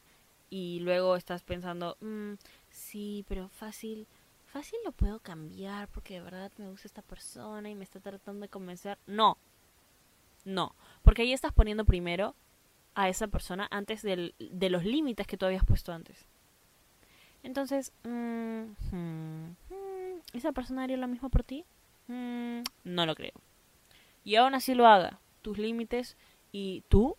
y 0.50 0.80
luego 0.80 1.16
estás 1.16 1.42
pensando, 1.42 1.96
mmm, 2.00 2.34
sí, 2.70 3.24
pero 3.28 3.48
fácil, 3.48 4.06
fácil 4.46 4.78
lo 4.84 4.92
puedo 4.92 5.20
cambiar 5.20 5.88
porque 5.88 6.14
de 6.14 6.20
verdad 6.20 6.50
me 6.58 6.68
gusta 6.68 6.88
esta 6.88 7.02
persona 7.02 7.68
y 7.70 7.74
me 7.74 7.84
está 7.84 8.00
tratando 8.00 8.42
de 8.42 8.48
convencer. 8.48 8.98
No, 9.06 9.36
no, 10.44 10.74
porque 11.02 11.22
ahí 11.22 11.32
estás 11.32 11.52
poniendo 11.52 11.84
primero 11.84 12.34
a 12.94 13.08
esa 13.08 13.28
persona 13.28 13.68
antes 13.70 14.02
del, 14.02 14.34
de 14.38 14.70
los 14.70 14.84
límites 14.84 15.26
que 15.26 15.36
tú 15.36 15.46
habías 15.46 15.64
puesto 15.64 15.92
antes. 15.92 16.24
Entonces, 17.42 17.92
mmm, 18.04 18.62
hmm, 18.90 19.27
¿esa 20.32 20.52
persona 20.52 20.84
haría 20.84 20.96
lo 20.96 21.08
mismo 21.08 21.30
por 21.30 21.44
ti? 21.44 21.64
Mm, 22.08 22.60
no 22.84 23.06
lo 23.06 23.14
creo. 23.14 23.34
Y 24.24 24.36
aún 24.36 24.54
así 24.54 24.74
lo 24.74 24.86
haga. 24.86 25.20
Tus 25.42 25.58
límites 25.58 26.16
y 26.52 26.82
tú 26.88 27.16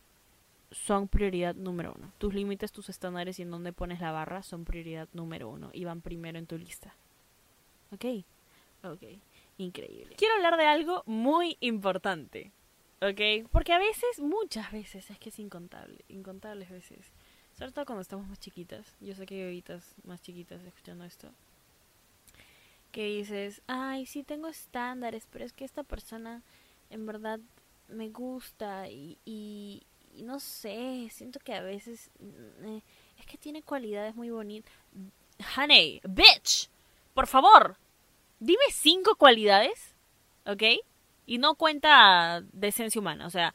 son 0.72 1.08
prioridad 1.08 1.56
número 1.56 1.94
uno. 1.98 2.12
Tus 2.18 2.34
límites, 2.34 2.72
tus 2.72 2.90
estándares 2.90 3.40
y 3.40 3.44
en 3.44 3.52
dónde 3.52 3.74
pones 3.74 4.00
la 4.00 4.12
barra 4.12 4.44
son 4.44 4.66
prioridad 4.66 5.08
número 5.14 5.50
uno 5.50 5.70
y 5.74 5.86
van 5.86 6.02
primero 6.02 6.38
en 6.38 6.48
tu 6.48 6.58
lista. 6.58 6.94
¿Ok? 7.92 8.06
Ok. 8.84 9.04
Increíble. 9.58 10.16
Quiero 10.16 10.36
hablar 10.36 10.58
de 10.58 10.66
algo 10.66 11.04
muy 11.06 11.58
importante. 11.60 12.52
¿Ok? 13.02 13.50
Porque 13.52 13.74
a 13.74 13.80
veces, 13.80 14.20
muchas 14.20 14.72
veces, 14.72 15.10
es 15.10 15.20
que 15.20 15.30
es 15.30 15.40
incontable. 15.40 16.04
Incontables 16.10 16.70
veces. 16.70 17.12
Sobre 17.58 17.72
todo 17.72 17.86
cuando 17.86 18.02
estamos 18.02 18.28
más 18.28 18.40
chiquitas. 18.40 18.96
Yo 19.02 19.16
sé 19.16 19.26
que 19.26 19.36
hay 19.36 19.44
bebitas 19.44 19.96
más 20.04 20.22
chiquitas 20.22 20.64
escuchando 20.64 21.04
esto. 21.04 21.30
Que 22.92 23.06
dices, 23.06 23.62
ay, 23.68 24.06
sí 24.06 24.24
tengo 24.24 24.48
estándares, 24.48 25.28
pero 25.32 25.46
es 25.46 25.54
que 25.54 25.66
esta 25.66 25.84
persona 25.84 26.44
en 26.90 27.06
verdad 27.06 27.40
me 27.88 28.10
gusta 28.10 28.90
y, 28.90 29.18
y, 29.26 29.84
y 30.14 30.24
no 30.24 30.40
sé, 30.40 31.08
siento 31.12 31.40
que 31.40 31.54
a 31.54 31.62
veces 31.62 32.12
eh, 32.64 32.82
es 33.18 33.26
que 33.26 33.38
tiene 33.38 33.64
cualidades 33.64 34.16
muy 34.16 34.30
bonitas. 34.30 34.74
Honey, 35.58 36.02
bitch, 36.04 36.70
por 37.14 37.28
favor, 37.28 37.78
dime 38.40 38.64
cinco 38.72 39.16
cualidades, 39.16 39.96
¿ok? 40.46 40.64
Y 41.26 41.38
no 41.38 41.56
cuenta 41.56 42.44
decencia 42.52 43.00
humana, 43.00 43.26
o 43.26 43.30
sea, 43.30 43.54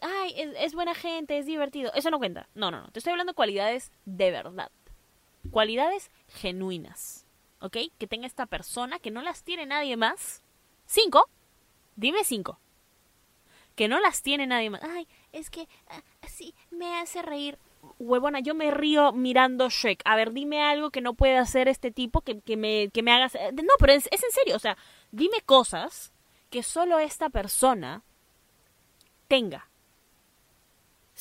ay, 0.00 0.34
es, 0.36 0.54
es, 0.58 0.74
buena 0.74 0.94
gente, 0.94 1.38
es 1.38 1.46
divertido, 1.46 1.92
eso 1.94 2.10
no 2.10 2.18
cuenta. 2.18 2.48
No, 2.54 2.70
no, 2.70 2.80
no, 2.80 2.90
te 2.90 2.98
estoy 2.98 3.12
hablando 3.12 3.32
de 3.32 3.36
cualidades 3.36 3.92
de 4.04 4.30
verdad, 4.30 4.70
cualidades 5.50 6.10
genuinas, 6.28 7.26
¿ok? 7.60 7.76
Que 7.98 8.06
tenga 8.06 8.26
esta 8.26 8.46
persona, 8.46 8.98
que 8.98 9.10
no 9.10 9.22
las 9.22 9.44
tiene 9.44 9.66
nadie 9.66 9.96
más. 9.96 10.42
Cinco, 10.86 11.28
dime 11.96 12.24
cinco 12.24 12.58
que 13.80 13.88
no 13.88 13.98
las 13.98 14.20
tiene 14.20 14.46
nadie 14.46 14.68
más. 14.68 14.82
Ay, 14.82 15.08
es 15.32 15.48
que 15.48 15.66
así 16.20 16.54
uh, 16.70 16.76
me 16.76 16.98
hace 16.98 17.22
reír. 17.22 17.58
Huevona, 17.98 18.40
yo 18.40 18.54
me 18.54 18.70
río 18.70 19.10
mirando 19.12 19.70
Shrek. 19.70 20.02
A 20.04 20.16
ver, 20.16 20.32
dime 20.32 20.62
algo 20.62 20.90
que 20.90 21.00
no 21.00 21.14
puede 21.14 21.38
hacer 21.38 21.66
este 21.66 21.90
tipo 21.90 22.20
que, 22.20 22.42
que 22.42 22.58
me, 22.58 22.90
que 22.90 23.02
me 23.02 23.10
hagas... 23.10 23.32
No, 23.54 23.72
pero 23.78 23.94
es, 23.94 24.06
es 24.10 24.22
en 24.22 24.30
serio. 24.32 24.54
O 24.54 24.58
sea, 24.58 24.76
dime 25.12 25.40
cosas 25.46 26.12
que 26.50 26.62
solo 26.62 26.98
esta 26.98 27.30
persona 27.30 28.02
tenga. 29.28 29.69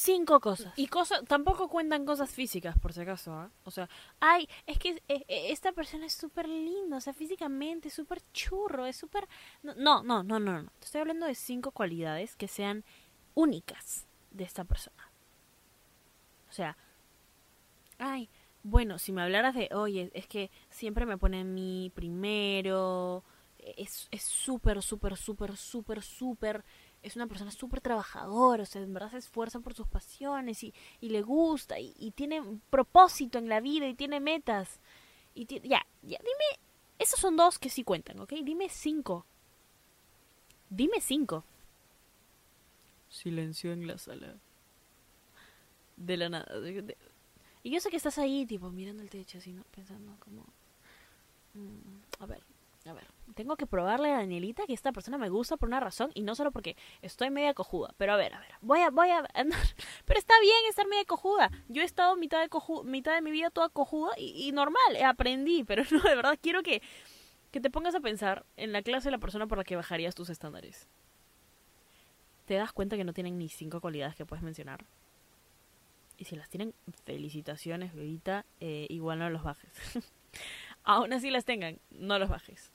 Cinco 0.02 0.40
cosas. 0.40 0.72
Y 0.78 0.88
cosas, 0.88 1.26
tampoco 1.28 1.68
cuentan 1.68 2.06
cosas 2.06 2.32
físicas, 2.32 2.80
por 2.80 2.94
si 2.94 3.02
acaso, 3.02 3.44
¿eh? 3.44 3.50
O 3.66 3.70
sea, 3.70 3.90
ay, 4.22 4.48
es 4.66 4.80
que 4.80 5.04
eh, 5.10 5.26
esta 5.28 5.74
persona 5.74 6.06
es 6.06 6.14
súper 6.14 6.48
linda, 6.48 6.96
o 6.96 7.02
sea, 7.02 7.12
físicamente, 7.12 7.90
súper 7.90 8.22
churro, 8.32 8.86
es 8.86 8.96
súper... 8.96 9.28
No, 9.62 9.74
no, 9.76 10.24
no, 10.24 10.24
no, 10.24 10.40
no. 10.40 10.72
Te 10.80 10.86
estoy 10.86 11.02
hablando 11.02 11.26
de 11.26 11.36
cinco 11.36 11.72
cualidades 11.72 12.38
que 12.38 12.48
sean 12.48 12.86
únicas 13.34 14.08
de 14.32 14.46
esta 14.46 14.64
persona. 14.64 15.12
O 16.50 16.54
sea, 16.54 16.78
ay, 17.98 18.30
bueno, 18.64 19.00
si 19.00 19.12
me 19.12 19.22
hablaras 19.22 19.54
de, 19.54 19.68
oye, 19.74 20.12
es 20.14 20.28
que 20.28 20.50
siempre 20.70 21.06
me 21.06 21.18
pone 21.18 21.42
a 21.42 21.44
mí 21.44 21.92
primero, 21.94 23.26
es 23.60 24.08
súper, 24.18 24.82
súper, 24.82 25.18
súper, 25.18 25.58
súper, 25.58 26.02
súper 26.02 26.64
es 27.02 27.16
una 27.16 27.28
persona 27.28 27.52
súper 27.52 27.82
trabajadora, 27.82 28.64
o 28.64 28.66
sea, 28.66 28.82
en 28.82 28.94
verdad 28.94 29.12
se 29.12 29.18
esfuerza 29.18 29.60
por 29.60 29.74
sus 29.74 29.88
pasiones 29.88 30.64
y, 30.64 30.74
y 31.00 31.10
le 31.10 31.22
gusta 31.22 31.80
y, 31.80 31.94
y, 31.98 32.12
tiene 32.12 32.42
propósito 32.70 33.38
en 33.38 33.48
la 33.48 33.62
vida 33.62 33.88
y 33.88 33.94
tiene 33.94 34.20
metas. 34.20 34.80
Y 35.34 35.46
ya, 35.46 35.86
ya, 36.02 36.20
dime, 36.20 36.60
esos 36.98 37.20
son 37.20 37.38
dos 37.38 37.58
que 37.58 37.70
sí 37.70 37.84
cuentan, 37.84 38.20
¿ok? 38.20 38.34
Dime 38.44 38.68
cinco. 38.70 39.26
Dime 40.70 41.00
cinco. 41.00 41.46
Silencio 43.10 43.72
en 43.72 43.88
la 43.88 43.98
sala. 43.98 44.36
De 45.96 46.18
la 46.18 46.30
nada. 46.30 46.60
De, 46.60 46.82
de... 46.82 46.98
Y 47.64 47.72
yo 47.72 47.80
sé 47.80 47.90
que 47.90 47.98
estás 47.98 48.18
ahí, 48.18 48.46
tipo, 48.46 48.70
mirando 48.70 49.02
el 49.02 49.10
techo, 49.10 49.38
así, 49.38 49.52
¿no? 49.52 49.64
Pensando 49.76 50.16
como... 50.20 50.46
Mm, 51.54 52.22
a 52.22 52.26
ver, 52.26 52.44
a 52.86 52.94
ver, 52.94 53.08
tengo 53.36 53.58
que 53.58 53.68
probarle 53.68 54.12
a 54.12 54.18
Danielita 54.18 54.66
que 54.66 54.74
esta 54.74 54.92
persona 54.92 55.18
me 55.18 55.30
gusta 55.30 55.58
por 55.58 55.68
una 55.68 55.80
razón 55.80 56.12
y 56.14 56.22
no 56.22 56.36
solo 56.36 56.52
porque 56.52 56.78
estoy 57.02 57.30
media 57.30 57.54
cojuda. 57.54 57.94
Pero 57.98 58.14
a 58.14 58.18
ver, 58.18 58.34
a 58.34 58.40
ver, 58.40 58.52
voy 58.62 58.80
a, 58.80 58.90
voy 58.90 59.10
a, 59.10 59.28
pero 60.06 60.20
está 60.20 60.34
bien 60.42 60.58
estar 60.70 60.88
media 60.88 61.06
cojuda. 61.06 61.52
Yo 61.68 61.82
he 61.82 61.86
estado 61.86 62.16
mitad 62.16 62.40
de 62.42 62.50
coju, 62.50 62.84
mitad 62.84 63.14
de 63.14 63.22
mi 63.22 63.32
vida 63.32 63.50
toda 63.50 63.70
cojuda 63.70 64.14
y, 64.18 64.48
y 64.48 64.52
normal, 64.52 65.04
aprendí, 65.06 65.64
pero 65.68 65.84
no, 65.92 66.02
de 66.02 66.16
verdad 66.16 66.38
quiero 66.42 66.64
que, 66.64 66.82
que 67.52 67.60
te 67.60 67.70
pongas 67.70 67.96
a 67.96 68.00
pensar 68.00 68.46
en 68.56 68.72
la 68.72 68.82
clase 68.82 69.08
de 69.08 69.12
la 69.12 69.20
persona 69.20 69.48
por 69.48 69.58
la 69.58 69.64
que 69.64 69.76
bajarías 69.76 70.16
tus 70.16 70.30
estándares. 70.30 70.88
¿Te 72.46 72.56
das 72.56 72.72
cuenta 72.72 72.98
que 72.98 73.04
no 73.04 73.14
tienen 73.14 73.38
ni 73.38 73.50
cinco 73.50 73.82
cualidades 73.82 74.16
que 74.16 74.26
puedes 74.26 74.44
mencionar? 74.44 74.86
Y 76.18 76.26
si 76.26 76.36
las 76.36 76.50
tienen, 76.50 76.74
felicitaciones, 77.06 77.94
bebita, 77.94 78.46
eh, 78.60 78.88
igual 78.90 79.20
no 79.20 79.30
los 79.30 79.44
bajes. 79.44 79.72
Aún 80.84 81.14
así 81.14 81.30
las 81.30 81.46
tengan, 81.46 81.80
no 81.92 82.18
los 82.20 82.30
bajes. 82.30 82.72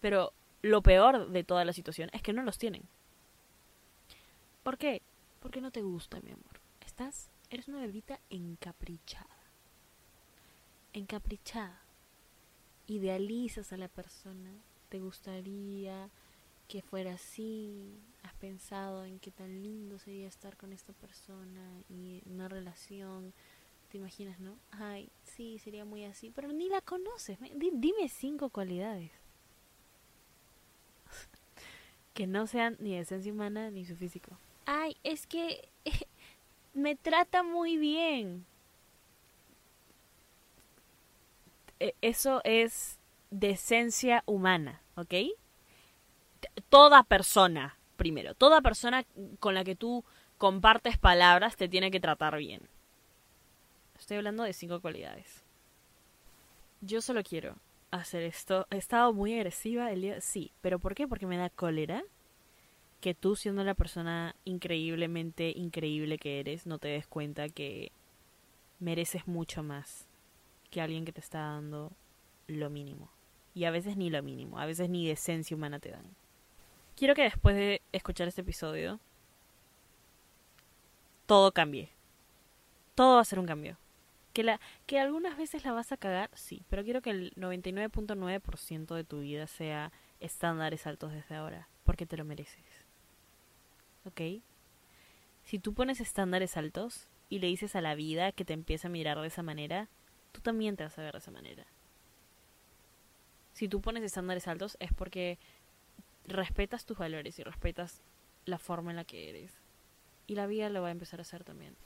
Pero 0.00 0.32
lo 0.62 0.82
peor 0.82 1.28
de 1.28 1.44
toda 1.44 1.64
la 1.64 1.72
situación 1.72 2.10
es 2.12 2.22
que 2.22 2.32
no 2.32 2.42
los 2.42 2.58
tienen. 2.58 2.82
¿Por 4.62 4.78
qué? 4.78 5.02
Porque 5.40 5.60
no 5.60 5.70
te 5.70 5.82
gusta, 5.82 6.20
mi 6.20 6.30
amor. 6.30 6.60
Estás, 6.84 7.28
eres 7.50 7.68
una 7.68 7.80
bebita 7.80 8.18
encaprichada. 8.30 9.26
encaprichada. 10.92 11.80
Idealizas 12.86 13.72
a 13.72 13.76
la 13.76 13.88
persona, 13.88 14.52
te 14.88 15.00
gustaría 15.00 16.10
que 16.68 16.82
fuera 16.82 17.14
así, 17.14 18.00
has 18.22 18.34
pensado 18.34 19.04
en 19.04 19.18
qué 19.18 19.30
tan 19.30 19.62
lindo 19.62 19.98
sería 19.98 20.28
estar 20.28 20.56
con 20.56 20.72
esta 20.72 20.92
persona 20.94 21.82
y 21.90 22.22
una 22.26 22.48
relación, 22.48 23.34
te 23.94 23.98
imaginas, 23.98 24.40
¿no? 24.40 24.58
Ay, 24.72 25.08
sí, 25.22 25.60
sería 25.60 25.84
muy 25.84 26.02
así, 26.04 26.32
pero 26.34 26.52
ni 26.52 26.68
la 26.68 26.80
conoces. 26.80 27.38
dime 27.54 28.08
cinco 28.08 28.48
cualidades. 28.48 29.12
que 32.12 32.26
no 32.26 32.48
sean 32.48 32.76
ni 32.80 32.90
de 32.90 32.98
esencia 32.98 33.32
humana 33.32 33.70
ni 33.70 33.84
su 33.84 33.94
físico. 33.94 34.36
Ay, 34.66 34.96
es 35.04 35.28
que 35.28 35.68
me 36.74 36.96
trata 36.96 37.44
muy 37.44 37.76
bien. 37.76 38.44
E, 41.78 41.94
eso 42.00 42.40
es 42.42 42.98
decencia 43.30 44.24
humana, 44.26 44.82
¿ok? 44.96 45.14
Toda 46.68 47.04
persona, 47.04 47.78
primero, 47.96 48.34
toda 48.34 48.60
persona 48.60 49.06
con 49.38 49.54
la 49.54 49.62
que 49.62 49.76
tú 49.76 50.04
compartes 50.36 50.98
palabras 50.98 51.54
te 51.54 51.68
tiene 51.68 51.92
que 51.92 52.00
tratar 52.00 52.36
bien. 52.38 52.73
Estoy 54.04 54.18
hablando 54.18 54.42
de 54.42 54.52
cinco 54.52 54.82
cualidades. 54.82 55.42
Yo 56.82 57.00
solo 57.00 57.22
quiero 57.22 57.56
hacer 57.90 58.22
esto. 58.22 58.66
He 58.70 58.76
estado 58.76 59.14
muy 59.14 59.32
agresiva 59.32 59.90
el 59.90 60.02
día. 60.02 60.20
Sí, 60.20 60.52
pero 60.60 60.78
¿por 60.78 60.94
qué? 60.94 61.08
Porque 61.08 61.26
me 61.26 61.38
da 61.38 61.48
cólera 61.48 62.04
que 63.00 63.14
tú, 63.14 63.34
siendo 63.34 63.64
la 63.64 63.72
persona 63.72 64.36
increíblemente 64.44 65.54
increíble 65.56 66.18
que 66.18 66.38
eres, 66.38 66.66
no 66.66 66.78
te 66.78 66.88
des 66.88 67.06
cuenta 67.06 67.48
que 67.48 67.92
mereces 68.78 69.26
mucho 69.26 69.62
más 69.62 70.04
que 70.70 70.82
alguien 70.82 71.06
que 71.06 71.12
te 71.12 71.20
está 71.20 71.38
dando 71.38 71.90
lo 72.46 72.68
mínimo. 72.68 73.08
Y 73.54 73.64
a 73.64 73.70
veces 73.70 73.96
ni 73.96 74.10
lo 74.10 74.22
mínimo, 74.22 74.58
a 74.58 74.66
veces 74.66 74.90
ni 74.90 75.08
decencia 75.08 75.56
humana 75.56 75.78
te 75.78 75.92
dan. 75.92 76.04
Quiero 76.94 77.14
que 77.14 77.22
después 77.22 77.56
de 77.56 77.80
escuchar 77.92 78.28
este 78.28 78.42
episodio, 78.42 79.00
todo 81.24 81.52
cambie. 81.52 81.88
Todo 82.94 83.14
va 83.14 83.22
a 83.22 83.24
ser 83.24 83.38
un 83.38 83.46
cambio. 83.46 83.78
Que, 84.34 84.42
la, 84.42 84.60
que 84.86 84.98
algunas 84.98 85.38
veces 85.38 85.64
la 85.64 85.72
vas 85.72 85.92
a 85.92 85.96
cagar, 85.96 86.28
sí, 86.34 86.64
pero 86.68 86.84
quiero 86.84 87.00
que 87.00 87.10
el 87.10 87.32
99.9% 87.36 88.94
de 88.94 89.04
tu 89.04 89.20
vida 89.20 89.46
sea 89.46 89.92
estándares 90.20 90.86
altos 90.86 91.12
desde 91.12 91.36
ahora, 91.36 91.68
porque 91.84 92.04
te 92.04 92.16
lo 92.16 92.24
mereces. 92.24 92.84
¿Ok? 94.04 94.42
Si 95.44 95.58
tú 95.58 95.72
pones 95.72 96.00
estándares 96.00 96.56
altos 96.56 97.08
y 97.28 97.38
le 97.38 97.46
dices 97.46 97.76
a 97.76 97.80
la 97.80 97.94
vida 97.94 98.32
que 98.32 98.44
te 98.44 98.52
empieza 98.52 98.88
a 98.88 98.90
mirar 98.90 99.20
de 99.20 99.28
esa 99.28 99.42
manera, 99.42 99.88
tú 100.32 100.40
también 100.40 100.76
te 100.76 100.84
vas 100.84 100.98
a 100.98 101.02
ver 101.02 101.12
de 101.12 101.18
esa 101.18 101.30
manera. 101.30 101.64
Si 103.52 103.68
tú 103.68 103.80
pones 103.80 104.02
estándares 104.02 104.48
altos 104.48 104.76
es 104.80 104.92
porque 104.92 105.38
respetas 106.26 106.86
tus 106.86 106.98
valores 106.98 107.38
y 107.38 107.44
respetas 107.44 108.02
la 108.46 108.58
forma 108.58 108.90
en 108.90 108.96
la 108.96 109.04
que 109.04 109.30
eres. 109.30 109.52
Y 110.26 110.34
la 110.34 110.46
vida 110.46 110.68
lo 110.70 110.82
va 110.82 110.88
a 110.88 110.92
empezar 110.92 111.20
a 111.20 111.22
hacer 111.22 111.44
también. 111.44 111.76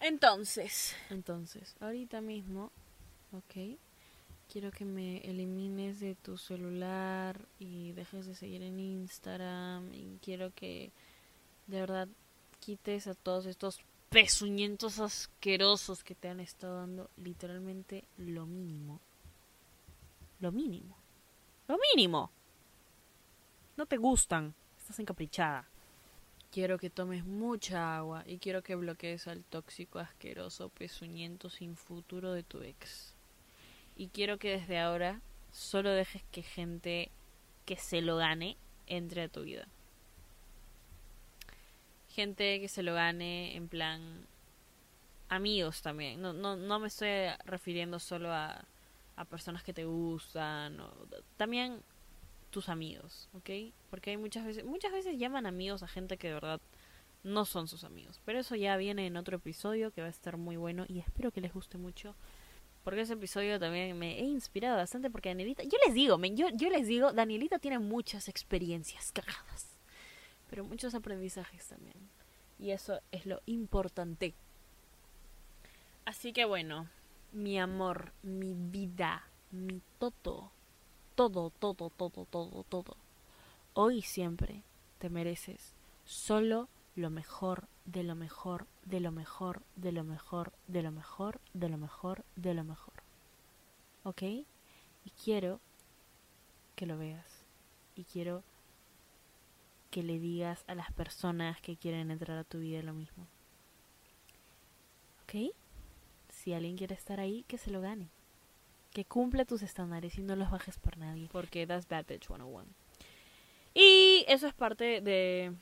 Entonces, 0.00 0.94
entonces, 1.10 1.76
ahorita 1.80 2.20
mismo, 2.20 2.70
ok, 3.32 3.78
quiero 4.50 4.70
que 4.70 4.84
me 4.84 5.18
elimines 5.18 6.00
de 6.00 6.14
tu 6.14 6.36
celular 6.36 7.40
y 7.58 7.92
dejes 7.92 8.26
de 8.26 8.34
seguir 8.34 8.62
en 8.62 8.78
Instagram 8.78 9.92
y 9.94 10.18
quiero 10.22 10.52
que 10.54 10.92
de 11.66 11.80
verdad 11.80 12.08
quites 12.60 13.06
a 13.06 13.14
todos 13.14 13.46
estos 13.46 13.80
pezuñentos 14.10 15.00
asquerosos 15.00 16.04
que 16.04 16.14
te 16.14 16.28
han 16.28 16.40
estado 16.40 16.76
dando 16.76 17.10
literalmente 17.16 18.04
lo 18.16 18.46
mínimo. 18.46 19.00
Lo 20.40 20.52
mínimo. 20.52 20.96
Lo 21.66 21.78
mínimo. 21.92 22.30
No 23.76 23.86
te 23.86 23.96
gustan. 23.96 24.54
Estás 24.78 24.98
encaprichada. 25.00 25.66
Quiero 26.54 26.78
que 26.78 26.88
tomes 26.88 27.24
mucha 27.24 27.96
agua 27.96 28.22
y 28.28 28.38
quiero 28.38 28.62
que 28.62 28.76
bloquees 28.76 29.26
al 29.26 29.42
tóxico, 29.42 29.98
asqueroso, 29.98 30.68
pezuñento 30.68 31.50
sin 31.50 31.74
futuro 31.74 32.32
de 32.32 32.44
tu 32.44 32.62
ex. 32.62 33.12
Y 33.96 34.06
quiero 34.06 34.38
que 34.38 34.50
desde 34.50 34.78
ahora 34.78 35.20
solo 35.50 35.90
dejes 35.90 36.22
que 36.30 36.42
gente 36.42 37.10
que 37.64 37.76
se 37.76 38.02
lo 38.02 38.18
gane 38.18 38.56
entre 38.86 39.22
a 39.22 39.28
tu 39.28 39.42
vida. 39.42 39.66
Gente 42.10 42.60
que 42.60 42.68
se 42.68 42.84
lo 42.84 42.94
gane 42.94 43.56
en 43.56 43.66
plan 43.66 44.24
amigos 45.28 45.82
también. 45.82 46.22
No, 46.22 46.32
no, 46.32 46.54
no 46.54 46.78
me 46.78 46.86
estoy 46.86 47.30
refiriendo 47.46 47.98
solo 47.98 48.32
a, 48.32 48.64
a 49.16 49.24
personas 49.24 49.64
que 49.64 49.74
te 49.74 49.86
gustan. 49.86 50.80
también 51.36 51.82
tus 52.54 52.68
amigos, 52.68 53.28
¿ok? 53.32 53.50
Porque 53.90 54.10
hay 54.10 54.16
muchas 54.16 54.46
veces, 54.46 54.64
muchas 54.64 54.92
veces 54.92 55.18
llaman 55.18 55.44
amigos 55.44 55.82
a 55.82 55.88
gente 55.88 56.16
que 56.16 56.28
de 56.28 56.34
verdad 56.34 56.60
no 57.24 57.44
son 57.44 57.66
sus 57.66 57.82
amigos. 57.82 58.20
Pero 58.24 58.38
eso 58.38 58.54
ya 58.54 58.76
viene 58.76 59.08
en 59.08 59.16
otro 59.16 59.38
episodio 59.38 59.90
que 59.90 60.02
va 60.02 60.06
a 60.06 60.10
estar 60.10 60.36
muy 60.36 60.56
bueno 60.56 60.84
y 60.88 61.00
espero 61.00 61.32
que 61.32 61.40
les 61.40 61.52
guste 61.52 61.78
mucho. 61.78 62.14
Porque 62.84 63.00
ese 63.00 63.14
episodio 63.14 63.58
también 63.58 63.98
me 63.98 64.20
he 64.20 64.22
inspirado 64.22 64.76
bastante 64.76 65.10
porque 65.10 65.30
Danielita, 65.30 65.64
yo 65.64 65.76
les 65.84 65.94
digo, 65.94 66.16
yo, 66.16 66.70
les 66.70 66.86
digo, 66.86 67.12
Danielita 67.12 67.58
tiene 67.58 67.80
muchas 67.80 68.28
experiencias 68.28 69.10
cagadas, 69.10 69.76
pero 70.48 70.64
muchos 70.64 70.94
aprendizajes 70.94 71.66
también. 71.66 71.96
Y 72.60 72.70
eso 72.70 73.00
es 73.10 73.26
lo 73.26 73.40
importante. 73.46 74.36
Así 76.04 76.32
que 76.32 76.44
bueno, 76.44 76.88
mi 77.32 77.58
amor, 77.58 78.12
mi 78.22 78.54
vida, 78.54 79.26
mi 79.50 79.82
todo 79.98 80.52
todo, 81.14 81.50
todo, 81.50 81.90
todo, 81.90 82.26
todo, 82.26 82.64
todo. 82.64 82.96
Hoy 83.72 84.02
siempre 84.02 84.62
te 84.98 85.10
mereces 85.10 85.74
solo 86.04 86.68
lo 86.96 87.10
mejor, 87.10 87.68
de 87.84 88.02
lo 88.02 88.14
mejor, 88.14 88.66
de 88.84 89.00
lo 89.00 89.12
mejor, 89.12 89.62
de 89.76 89.92
lo 89.92 90.04
mejor, 90.04 90.52
de 90.66 90.82
lo 90.82 90.92
mejor, 90.92 91.40
de 91.52 91.68
lo 91.68 91.78
mejor, 91.78 92.24
de 92.36 92.54
lo 92.54 92.64
mejor. 92.64 92.94
¿Ok? 94.04 94.22
Y 94.22 95.10
quiero 95.22 95.60
que 96.76 96.86
lo 96.86 96.98
veas. 96.98 97.44
Y 97.96 98.04
quiero 98.04 98.42
que 99.90 100.02
le 100.02 100.18
digas 100.18 100.64
a 100.66 100.74
las 100.74 100.92
personas 100.92 101.60
que 101.60 101.76
quieren 101.76 102.10
entrar 102.10 102.38
a 102.38 102.44
tu 102.44 102.58
vida 102.58 102.82
lo 102.82 102.92
mismo. 102.92 103.26
¿Ok? 105.22 105.54
Si 106.28 106.52
alguien 106.52 106.76
quiere 106.76 106.94
estar 106.94 107.20
ahí, 107.20 107.44
que 107.44 107.58
se 107.58 107.70
lo 107.70 107.80
gane 107.80 108.10
que 108.94 109.04
cumpla 109.04 109.44
tus 109.44 109.62
estándares 109.62 110.16
y 110.18 110.22
no 110.22 110.36
los 110.36 110.50
bajes 110.50 110.78
por 110.78 110.96
nadie. 110.96 111.28
Porque 111.30 111.66
that's 111.66 111.86
bad 111.86 112.06
bitch 112.06 112.28
101. 112.28 112.64
Y 113.74 114.24
eso 114.28 114.46
es 114.46 114.54
parte 114.54 115.00
de 115.00 115.52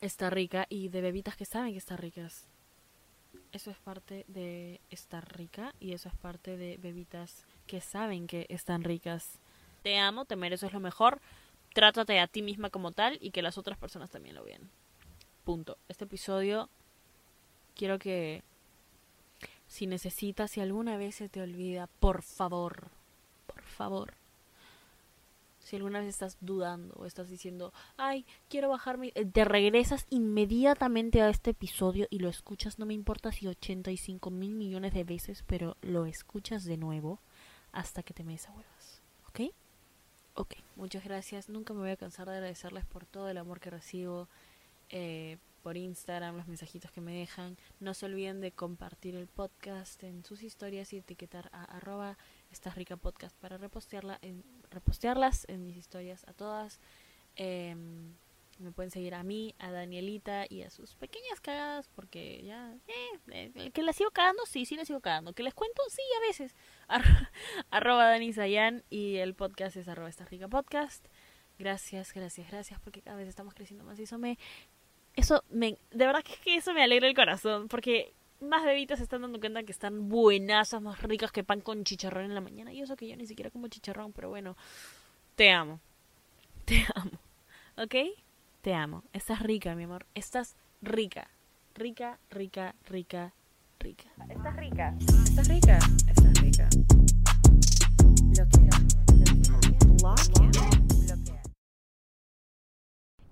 estar 0.00 0.34
rica 0.34 0.66
y 0.70 0.88
de 0.88 1.02
bebitas 1.02 1.36
que 1.36 1.44
saben 1.44 1.72
que 1.72 1.78
están 1.78 1.98
ricas. 1.98 2.48
Eso 3.52 3.70
es 3.70 3.76
parte 3.76 4.24
de 4.26 4.80
estar 4.90 5.36
rica 5.36 5.74
y 5.80 5.92
eso 5.92 6.08
es 6.08 6.16
parte 6.16 6.56
de 6.56 6.78
bebitas 6.78 7.46
que 7.66 7.82
saben 7.82 8.26
que 8.26 8.46
están 8.48 8.82
ricas. 8.82 9.38
Te 9.82 9.98
amo, 9.98 10.24
te 10.24 10.36
mereces 10.36 10.72
lo 10.72 10.80
mejor. 10.80 11.20
Trátate 11.74 12.18
a 12.18 12.26
ti 12.26 12.40
misma 12.40 12.70
como 12.70 12.92
tal 12.92 13.18
y 13.20 13.32
que 13.32 13.42
las 13.42 13.58
otras 13.58 13.76
personas 13.76 14.10
también 14.10 14.34
lo 14.34 14.44
vean. 14.44 14.70
Punto. 15.44 15.76
Este 15.88 16.04
episodio 16.04 16.70
quiero 17.74 17.98
que 17.98 18.42
si 19.66 19.86
necesitas, 19.86 20.50
si 20.50 20.60
alguna 20.60 20.96
vez 20.96 21.16
se 21.16 21.28
te 21.28 21.40
olvida, 21.40 21.88
por 22.00 22.22
favor, 22.22 22.88
por 23.46 23.62
favor. 23.62 24.14
Si 25.58 25.74
alguna 25.74 25.98
vez 25.98 26.08
estás 26.08 26.38
dudando 26.40 26.94
o 26.94 27.06
estás 27.06 27.28
diciendo, 27.28 27.72
ay, 27.96 28.24
quiero 28.48 28.68
bajarme, 28.68 29.10
te 29.10 29.44
regresas 29.44 30.06
inmediatamente 30.10 31.22
a 31.22 31.28
este 31.28 31.50
episodio 31.50 32.06
y 32.08 32.20
lo 32.20 32.28
escuchas, 32.28 32.78
no 32.78 32.86
me 32.86 32.94
importa 32.94 33.32
si 33.32 33.48
85 33.48 34.30
mil 34.30 34.54
millones 34.54 34.94
de 34.94 35.02
veces, 35.02 35.42
pero 35.44 35.76
lo 35.82 36.06
escuchas 36.06 36.64
de 36.64 36.76
nuevo 36.76 37.18
hasta 37.72 38.04
que 38.04 38.14
te 38.14 38.22
me 38.22 38.34
desahuevas. 38.34 39.02
¿Ok? 39.28 39.52
Ok, 40.34 40.54
muchas 40.76 41.02
gracias. 41.02 41.48
Nunca 41.48 41.74
me 41.74 41.80
voy 41.80 41.90
a 41.90 41.96
cansar 41.96 42.28
de 42.28 42.34
agradecerles 42.34 42.84
por 42.84 43.04
todo 43.04 43.28
el 43.28 43.38
amor 43.38 43.58
que 43.58 43.70
recibo. 43.70 44.28
Eh, 44.90 45.38
por 45.66 45.76
Instagram, 45.76 46.36
los 46.36 46.46
mensajitos 46.46 46.92
que 46.92 47.00
me 47.00 47.12
dejan. 47.12 47.56
No 47.80 47.92
se 47.92 48.06
olviden 48.06 48.40
de 48.40 48.52
compartir 48.52 49.16
el 49.16 49.26
podcast 49.26 50.00
en 50.04 50.24
sus 50.24 50.44
historias 50.44 50.92
y 50.92 50.98
etiquetar 50.98 51.50
a 51.52 51.64
arroba 51.64 52.18
esta 52.52 52.70
rica 52.70 52.96
podcast 52.96 53.36
para 53.40 53.58
repostearla 53.58 54.20
repostearlas 54.70 55.44
en 55.48 55.66
mis 55.66 55.76
historias 55.76 56.24
a 56.28 56.34
todas. 56.34 56.78
Em, 57.34 58.14
me 58.60 58.70
pueden 58.70 58.92
seguir 58.92 59.16
a 59.16 59.24
mí, 59.24 59.56
a 59.58 59.72
Danielita 59.72 60.46
y 60.48 60.62
a 60.62 60.70
sus 60.70 60.94
pequeñas 60.94 61.40
cagadas, 61.40 61.88
porque 61.96 62.44
ya, 62.44 62.72
eh, 63.32 63.50
eh 63.56 63.70
que 63.72 63.82
las 63.82 63.96
sigo 63.96 64.12
cagando, 64.12 64.46
sí, 64.46 64.66
sí 64.66 64.76
las 64.76 64.86
sigo 64.86 65.00
cagando. 65.00 65.32
Que 65.32 65.42
les 65.42 65.52
cuento, 65.52 65.82
sí, 65.88 66.02
a 66.16 66.20
veces. 66.28 66.54
arroba 67.70 68.08
Dani 68.08 68.32
Sayan 68.32 68.84
y 68.88 69.16
el 69.16 69.34
podcast 69.34 69.76
es 69.76 69.88
arroba 69.88 70.10
esta 70.10 70.26
rica 70.26 70.46
podcast. 70.46 71.04
Gracias, 71.58 72.12
gracias, 72.12 72.50
gracias, 72.50 72.78
porque 72.80 73.00
cada 73.00 73.16
vez 73.16 73.28
estamos 73.28 73.54
creciendo 73.54 73.82
más 73.82 73.98
y 73.98 74.02
eso 74.02 74.18
me 74.18 74.38
eso 75.16 75.42
me, 75.50 75.78
de 75.90 76.06
verdad 76.06 76.22
que 76.22 76.56
eso 76.56 76.72
me 76.72 76.82
alegra 76.82 77.08
el 77.08 77.14
corazón, 77.14 77.68
porque 77.68 78.12
más 78.40 78.64
bebitas 78.64 78.98
se 78.98 79.04
están 79.04 79.22
dando 79.22 79.40
cuenta 79.40 79.62
que 79.62 79.72
están 79.72 80.08
buenazas, 80.08 80.80
más 80.82 81.02
ricas 81.02 81.32
que 81.32 81.42
pan 81.42 81.60
con 81.60 81.84
chicharrón 81.84 82.26
en 82.26 82.34
la 82.34 82.40
mañana. 82.40 82.72
Y 82.72 82.82
eso 82.82 82.96
que 82.96 83.08
yo 83.08 83.16
ni 83.16 83.26
siquiera 83.26 83.50
como 83.50 83.68
chicharrón, 83.68 84.12
pero 84.12 84.28
bueno, 84.28 84.56
te 85.34 85.50
amo. 85.50 85.80
Te 86.66 86.84
amo. 86.94 87.12
¿Ok? 87.76 87.94
Te 88.60 88.74
amo. 88.74 89.04
Estás 89.12 89.40
rica, 89.40 89.76
mi 89.76 89.84
amor. 89.84 90.04
Estás 90.14 90.56
rica. 90.82 91.30
Rica, 91.74 92.18
rica, 92.30 92.74
rica, 92.86 93.32
rica. 93.78 94.08
Estás 94.28 94.56
rica. 94.56 94.94
Estás 94.98 95.48
rica. 95.48 95.78
Estás 96.08 96.40
rica. 96.42 96.68